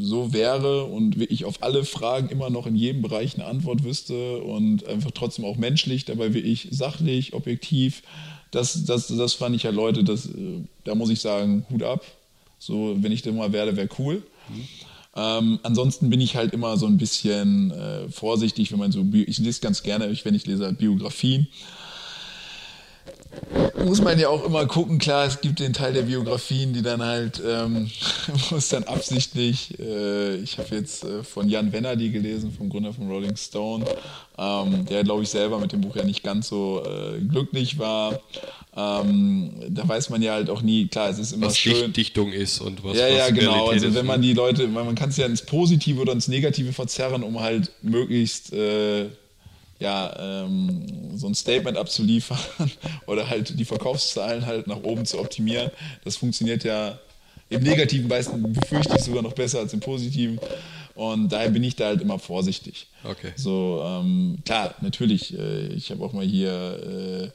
[0.01, 4.39] so wäre und ich auf alle Fragen immer noch in jedem Bereich eine Antwort wüsste
[4.39, 8.03] und einfach trotzdem auch menschlich, dabei wie ich sachlich, objektiv,
[8.51, 12.03] das, das, das fand ich ja Leute, das, äh, da muss ich sagen, Hut ab.
[12.59, 14.23] So, wenn ich da mal werde, wäre cool.
[15.17, 19.39] Ähm, ansonsten bin ich halt immer so ein bisschen äh, vorsichtig, wenn man so, ich
[19.39, 21.49] lese ganz gerne, wenn ich lese halt Biografien,
[23.85, 27.03] muss man ja auch immer gucken, klar, es gibt den Teil der Biografien, die dann
[27.03, 27.91] halt, ähm,
[28.51, 32.93] muss dann absichtlich, äh, ich habe jetzt äh, von Jan Wenner die gelesen, vom Gründer
[32.93, 33.85] von Rolling Stone,
[34.37, 38.21] ähm, der glaube ich selber mit dem Buch ja nicht ganz so äh, glücklich war.
[38.77, 41.75] Ähm, da weiß man ja halt auch nie, klar, es ist immer Was schön.
[41.75, 43.53] Dicht, Dichtung ist und was, Ja, was ja, genau.
[43.67, 46.29] Realität Also wenn man die Leute, weil man kann es ja ins Positive oder ins
[46.29, 49.07] Negative verzerren, um halt möglichst äh,
[49.79, 52.39] ja, ähm, so ein Statement abzuliefern
[53.07, 55.71] oder halt die Verkaufszahlen halt nach oben zu optimieren.
[56.05, 56.99] Das funktioniert ja
[57.51, 60.39] im Negativen meistens befürchte ich sogar noch besser als im Positiven.
[60.95, 62.89] Und daher bin ich da halt immer vorsichtig.
[63.05, 63.33] Okay.
[63.37, 67.31] So, ähm, klar, natürlich, äh, ich habe auch mal hier äh,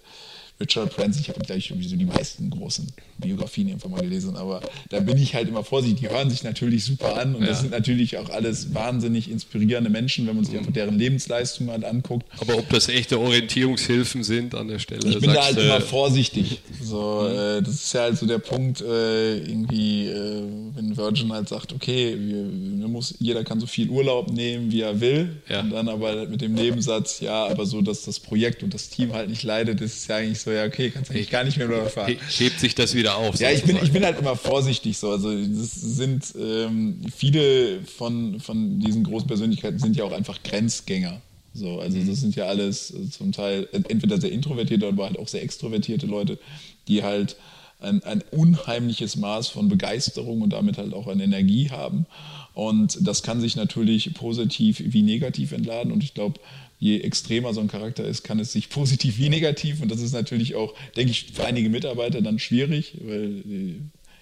[0.60, 2.88] Richard Branson, ich habe gleich irgendwie so die meisten großen
[3.18, 6.01] Biografien irgendwann mal gelesen, aber da bin ich halt immer vorsichtig.
[6.01, 7.49] Die hören sich natürlich super an und Ja.
[7.49, 11.84] das sind natürlich auch alles wahnsinnig inspirierende Menschen, wenn man sich einfach deren Lebensleistung halt
[11.84, 12.28] anguckt.
[12.39, 15.82] Aber ob das echte Orientierungshilfen sind an der Stelle, Ich bin da halt du, immer
[15.82, 16.60] vorsichtig.
[16.82, 20.43] So, äh, das ist ja halt so der Punkt, äh, irgendwie, äh,
[20.76, 24.82] wenn Virgin halt sagt, okay, wir, wir muss, jeder kann so viel Urlaub nehmen, wie
[24.82, 25.62] er will, Ja.
[25.62, 28.89] und dann aber halt mit dem Nebensatz, ja, aber so, dass das Projekt und das
[28.89, 31.58] Team halt nicht leidet, das ist ja eigentlich so, ja, okay, kannst eigentlich gar nicht
[31.58, 32.10] mehr drüber fahren.
[32.30, 33.39] he- hebt sich das wieder auf.
[33.39, 35.10] Ja, ich bin, ich bin halt immer vorsichtig so.
[35.12, 41.22] Also das sind ähm, viele von, von diesen Großpersönlichkeiten sind ja auch einfach Grenzgänger.
[41.56, 45.44] So, also das sind ja alles zum Teil entweder sehr introvertierte, aber halt auch sehr
[45.44, 46.39] extrovertierte Leute,
[46.88, 47.36] die halt
[47.84, 52.06] ein, ein unheimliches Maß von Begeisterung und damit halt auch an Energie haben.
[52.54, 55.92] Und das kann sich natürlich positiv wie negativ entladen.
[55.92, 56.40] Und ich glaube,
[56.80, 59.82] je extremer so ein Charakter ist, kann es sich positiv wie negativ.
[59.82, 63.76] Und das ist natürlich auch, denke ich, für einige Mitarbeiter dann schwierig, weil äh,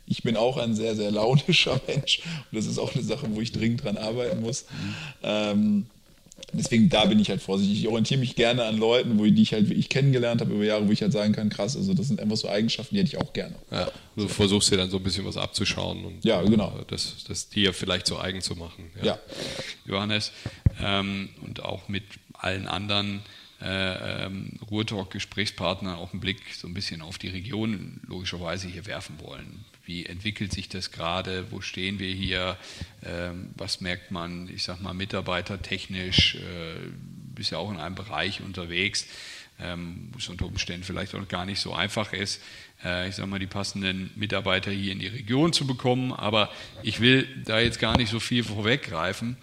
[0.05, 2.21] ich bin auch ein sehr, sehr launischer Mensch.
[2.51, 4.65] Und das ist auch eine Sache, wo ich dringend dran arbeiten muss.
[5.23, 5.85] Ähm,
[6.53, 7.79] deswegen da bin ich halt vorsichtig.
[7.79, 10.63] Ich orientiere mich gerne an Leuten, wo ich, die ich halt wirklich kennengelernt habe über
[10.63, 13.09] Jahre, wo ich halt sagen kann, krass, also das sind einfach so Eigenschaften, die hätte
[13.09, 13.55] ich auch gerne.
[13.71, 16.79] Ja, du versuchst dir dann so ein bisschen was abzuschauen und ja, genau.
[16.87, 18.91] Das, das dir vielleicht so eigen zu machen.
[18.99, 19.05] Ja.
[19.05, 19.19] ja.
[19.85, 20.31] Johannes,
[20.81, 23.21] ähm, und auch mit allen anderen
[23.61, 29.15] äh, ähm, Ruhrtalk-Gesprächspartner auch einen Blick so ein bisschen auf die Region logischerweise hier werfen
[29.21, 29.65] wollen.
[29.83, 31.51] Wie entwickelt sich das gerade?
[31.51, 32.57] Wo stehen wir hier?
[33.03, 36.35] Ähm, was merkt man, ich sag mal, mitarbeitertechnisch?
[36.35, 36.91] Äh,
[37.35, 39.07] bist ja auch in einem Bereich unterwegs,
[39.59, 42.41] ähm, wo es unter Umständen vielleicht auch gar nicht so einfach ist,
[42.83, 46.11] äh, ich sag mal, die passenden Mitarbeiter hier in die Region zu bekommen.
[46.11, 46.51] Aber
[46.83, 49.37] ich will da jetzt gar nicht so viel vorweggreifen.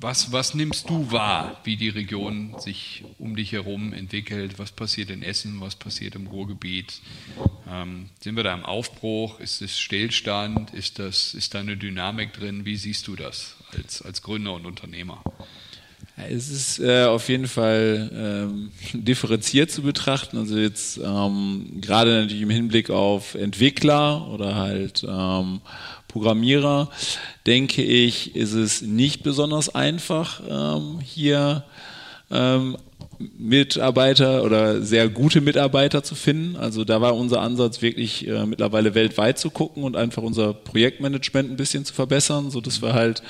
[0.00, 4.56] Was, was nimmst du wahr, wie die Region sich um dich herum entwickelt?
[4.60, 5.60] Was passiert in Essen?
[5.60, 7.00] Was passiert im Ruhrgebiet?
[7.68, 9.40] Ähm, sind wir da im Aufbruch?
[9.40, 10.72] Ist es Stillstand?
[10.72, 12.64] Ist, das, ist da eine Dynamik drin?
[12.64, 15.20] Wie siehst du das als, als Gründer und Unternehmer?
[16.16, 20.38] Es ist äh, auf jeden Fall ähm, differenziert zu betrachten.
[20.38, 25.60] Also jetzt ähm, gerade natürlich im Hinblick auf Entwickler oder halt ähm,
[26.18, 26.88] Programmierer,
[27.46, 31.62] denke ich, ist es nicht besonders einfach, ähm, hier
[32.28, 32.76] ähm,
[33.38, 36.56] Mitarbeiter oder sehr gute Mitarbeiter zu finden.
[36.56, 41.52] Also da war unser Ansatz wirklich äh, mittlerweile weltweit zu gucken und einfach unser Projektmanagement
[41.52, 43.22] ein bisschen zu verbessern, so dass wir halt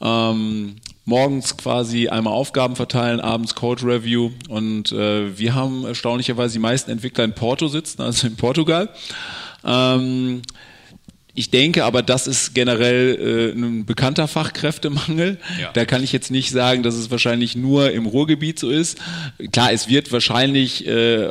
[0.00, 6.58] ähm, morgens quasi einmal Aufgaben verteilen, abends Code Review und äh, wir haben erstaunlicherweise die
[6.58, 8.88] meisten Entwickler in Porto sitzen, also in Portugal.
[9.62, 10.40] Ähm,
[11.38, 15.38] ich denke aber, das ist generell äh, ein bekannter Fachkräftemangel.
[15.60, 15.70] Ja.
[15.72, 18.98] Da kann ich jetzt nicht sagen, dass es wahrscheinlich nur im Ruhrgebiet so ist.
[19.52, 21.30] Klar, es wird wahrscheinlich äh,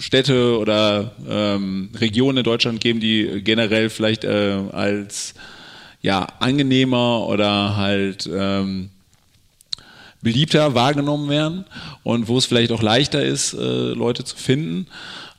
[0.00, 5.34] Städte oder ähm, Regionen in Deutschland geben, die generell vielleicht äh, als
[6.02, 8.90] ja angenehmer oder halt ähm,
[10.22, 11.66] beliebter wahrgenommen werden
[12.02, 14.88] und wo es vielleicht auch leichter ist, äh, Leute zu finden.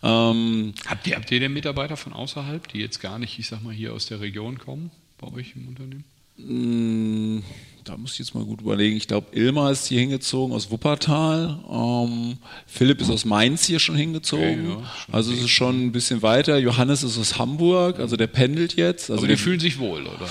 [0.04, 3.64] Ähm, habt, ihr, habt ihr denn Mitarbeiter von außerhalb, die jetzt gar nicht, ich sag
[3.64, 6.04] mal, hier aus der Region kommen, bei euch im Unternehmen?
[6.38, 7.44] Mm,
[7.84, 8.96] da muss ich jetzt mal gut überlegen.
[8.96, 11.60] Ich glaube, Ilma ist hier hingezogen aus Wuppertal.
[11.70, 12.38] Ähm,
[12.68, 14.72] Philipp ist aus Mainz hier schon hingezogen.
[14.72, 16.58] Okay, ja, schon also es ist schon ein bisschen weiter.
[16.58, 19.10] Johannes ist aus Hamburg, also der pendelt jetzt.
[19.10, 20.30] Also Aber die fühlen sich wohl, oder?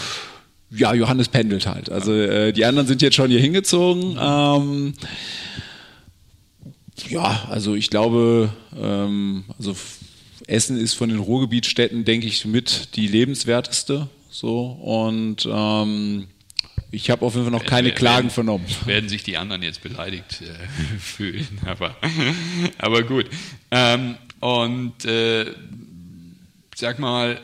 [0.71, 1.91] Ja, Johannes pendelt halt.
[1.91, 4.17] Also äh, die anderen sind jetzt schon hier hingezogen.
[4.21, 4.95] Ähm,
[7.09, 9.77] ja, also ich glaube, ähm, also
[10.47, 14.09] Essen ist von den Ruhrgebietstädten, denke ich, mit die lebenswerteste.
[14.31, 16.29] So und ähm,
[16.91, 18.67] ich habe auf jeden Fall noch keine werden, Klagen vernommen.
[18.85, 21.97] Werden sich die anderen jetzt beleidigt äh, fühlen, aber,
[22.79, 23.27] aber gut.
[23.71, 25.47] Ähm, und äh,
[26.75, 27.41] sag mal,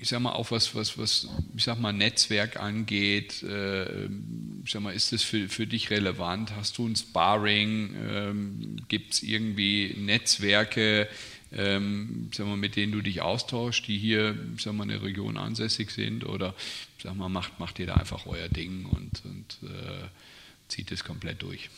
[0.00, 4.06] ich sag mal auch was, was, was, ich sag mal Netzwerk angeht, äh,
[4.64, 6.54] ich sag mal, ist das für, für dich relevant?
[6.54, 7.94] Hast du ein Sparring?
[8.08, 11.08] Ähm, Gibt es irgendwie Netzwerke,
[11.52, 15.02] ähm, sag mal, mit denen du dich austauschst, die hier, ich sag mal, in der
[15.02, 16.24] Region ansässig sind?
[16.24, 16.54] Oder
[17.02, 20.06] sag mal, macht, macht ihr da einfach euer Ding und, und äh,
[20.68, 21.70] zieht es komplett durch?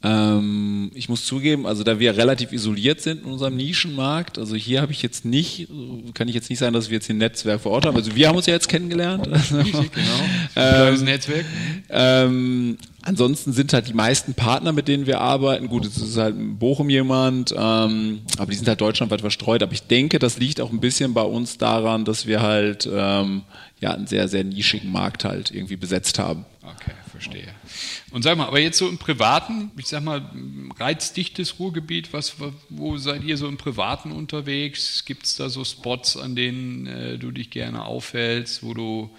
[0.00, 4.80] Ähm, ich muss zugeben, also da wir relativ isoliert sind in unserem Nischenmarkt, also hier
[4.80, 5.68] habe ich jetzt nicht,
[6.14, 7.96] kann ich jetzt nicht sagen, dass wir jetzt ein Netzwerk vor Ort haben.
[7.96, 9.24] Also wir haben uns ja jetzt kennengelernt.
[9.50, 10.20] genau.
[10.54, 11.44] Ähm, Netzwerk.
[11.90, 16.36] Ähm, ansonsten sind halt die meisten Partner, mit denen wir arbeiten, gut, es ist halt
[16.36, 19.64] in Bochum jemand, ähm, aber die sind halt deutschlandweit verstreut.
[19.64, 23.42] Aber ich denke, das liegt auch ein bisschen bei uns daran, dass wir halt ähm,
[23.80, 26.44] ja einen sehr, sehr nischigen Markt halt irgendwie besetzt haben.
[26.62, 27.48] Okay, verstehe.
[28.10, 30.30] Und sag mal, aber jetzt so im Privaten, ich sag mal,
[30.78, 32.36] reizdichtes Ruhrgebiet, was,
[32.70, 35.04] wo seid ihr so im Privaten unterwegs?
[35.04, 39.10] Gibt es da so Spots, an denen äh, du dich gerne aufhältst, wo du,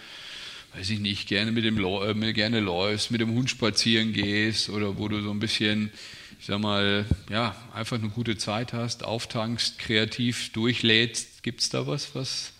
[0.76, 4.98] weiß ich nicht, gerne mit dem äh, gerne läufst, mit dem Hund spazieren gehst oder
[4.98, 5.92] wo du so ein bisschen,
[6.40, 11.44] ich sag mal, ja, einfach eine gute Zeit hast, auftankst, kreativ durchlädst?
[11.44, 12.54] Gibt es da was, was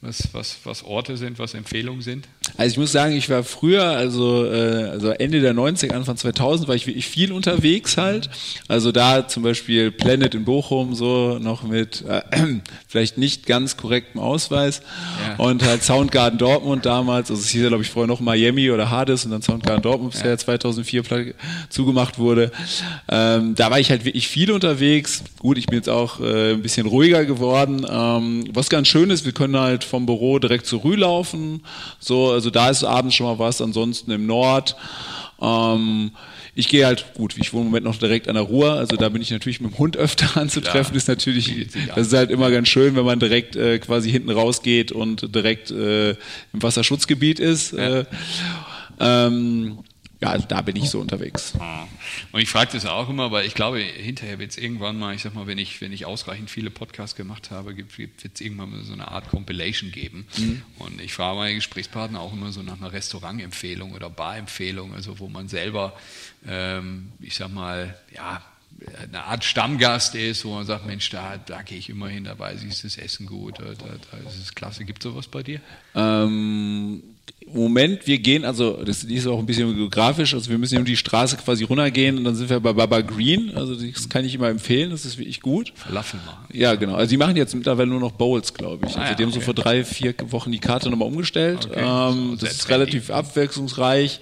[0.00, 2.28] was, was, was Orte sind, was Empfehlungen sind?
[2.56, 6.68] Also ich muss sagen, ich war früher, also, äh, also Ende der 90er, Anfang 2000
[6.68, 8.30] war ich wirklich viel unterwegs halt.
[8.68, 12.22] Also da zum Beispiel Planet in Bochum so noch mit äh,
[12.88, 14.80] vielleicht nicht ganz korrektem Ausweis
[15.38, 15.44] Ja.
[15.44, 18.90] und halt Soundgarden Dortmund damals, also es hieß ja glaube ich vorher noch Miami oder
[18.90, 21.24] Hades und dann Soundgarden Dortmund, bis ja 2004 pla-
[21.68, 22.52] zugemacht wurde.
[23.08, 25.22] Ähm, da war ich halt wirklich viel unterwegs.
[25.40, 27.84] Gut, ich bin jetzt auch äh, ein bisschen ruhiger geworden.
[27.88, 31.62] Ähm, was ganz schön ist, wir können halt vom Büro direkt zur Rue laufen.
[31.98, 33.60] So, also da ist abends schon mal was.
[33.60, 34.76] Ansonsten im Nord.
[35.40, 36.12] Ähm,
[36.58, 39.10] ich gehe halt, gut, ich wohne im Moment noch direkt an der Ruhr, also da
[39.10, 40.96] bin ich natürlich mit dem Hund öfter anzutreffen, Klar.
[40.96, 44.90] ist natürlich, das ist halt immer ganz schön, wenn man direkt äh, quasi hinten rausgeht
[44.90, 46.16] und direkt äh, im
[46.54, 47.74] Wasserschutzgebiet ist.
[47.74, 48.06] Äh,
[48.98, 49.80] ähm,
[50.20, 51.52] ja, also da bin ich so unterwegs.
[52.32, 55.22] Und ich frage das auch immer, weil ich glaube, hinterher wird es irgendwann mal, ich
[55.22, 58.82] sag mal, wenn ich, wenn ich ausreichend viele Podcasts gemacht habe, wird es irgendwann mal
[58.82, 60.26] so eine Art Compilation geben.
[60.78, 65.28] Und ich frage meine Gesprächspartner auch immer so nach einer Restaurantempfehlung oder Barempfehlung, also wo
[65.28, 65.94] man selber,
[66.48, 68.42] ähm, ich sag mal, ja,
[69.02, 72.38] eine Art Stammgast ist, wo man sagt, Mensch, da, da gehe ich immer hin, da
[72.38, 74.84] weiß ich, ist das Essen gut, da, da, ist es klasse.
[74.84, 75.60] Gibt es sowas bei dir?
[75.94, 77.02] Ähm,
[77.48, 80.96] Moment, wir gehen, also das ist auch ein bisschen geografisch, also wir müssen um die
[80.96, 84.48] Straße quasi runtergehen und dann sind wir bei Baba Green, also das kann ich immer
[84.48, 85.72] empfehlen, das ist wirklich gut.
[85.76, 86.44] Falafel machen.
[86.52, 86.94] Ja, genau.
[86.96, 88.96] Also die machen jetzt mittlerweile nur noch Bowls, glaube ich.
[88.96, 89.44] Also Ah, ja, die haben so okay.
[89.44, 91.68] vor drei, vier Wochen die Karte nochmal umgestellt.
[91.70, 91.80] Okay.
[91.82, 94.20] Ähm, So, das ist relativ abwechslungsreich.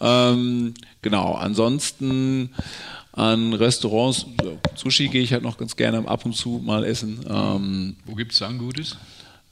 [0.00, 1.34] Ähm, genau.
[1.34, 2.50] Ansonsten
[3.12, 4.26] an Restaurants,
[4.76, 7.20] Sushi gehe ich halt noch ganz gerne ab und zu mal essen.
[7.28, 8.96] Ähm, Wo gibt es dann Gutes?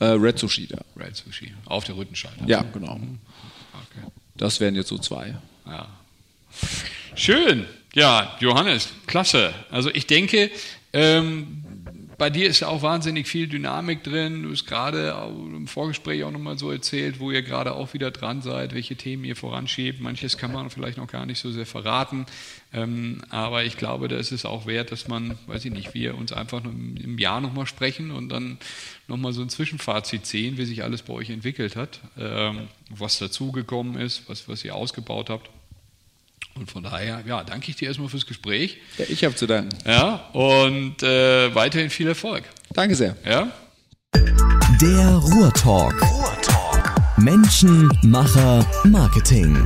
[0.01, 0.78] Äh, Red Sushi da.
[0.96, 1.53] Red Sushi.
[1.66, 2.32] Auf der Rüttenscheid.
[2.46, 2.94] Ja, genau.
[2.94, 4.07] Okay.
[4.36, 5.36] Das wären jetzt so zwei.
[5.66, 5.88] Ja.
[7.14, 7.66] Schön.
[7.94, 9.53] Ja, Johannes, klasse.
[9.70, 10.51] Also ich denke,
[10.92, 11.64] ähm,
[12.18, 14.42] bei dir ist ja auch wahnsinnig viel Dynamik drin.
[14.42, 18.42] Du hast gerade im Vorgespräch auch nochmal so erzählt, wo ihr gerade auch wieder dran
[18.42, 20.00] seid, welche Themen ihr voranschiebt.
[20.00, 22.26] Manches kann man vielleicht noch gar nicht so sehr verraten.
[22.72, 26.18] Ähm, aber ich glaube, da ist es auch wert, dass man, weiß ich nicht, wir
[26.18, 28.58] uns einfach im, Jahr nochmal sprechen und dann
[29.06, 33.94] nochmal so ein Zwischenfazit ziehen, wie sich alles bei euch entwickelt hat, ähm, was dazugekommen
[33.94, 35.50] ist, was, was ihr ausgebaut habt.
[36.59, 38.78] Und von daher, ja, danke ich dir erstmal fürs Gespräch.
[38.98, 39.70] Ja, ich habe zu danken.
[39.86, 42.44] Ja, und äh, weiterhin viel Erfolg.
[42.72, 43.16] Danke sehr.
[43.24, 43.52] Ja?
[44.80, 45.94] Der Ruhrtalk.
[47.16, 49.56] Menschen, Macher, Marketing.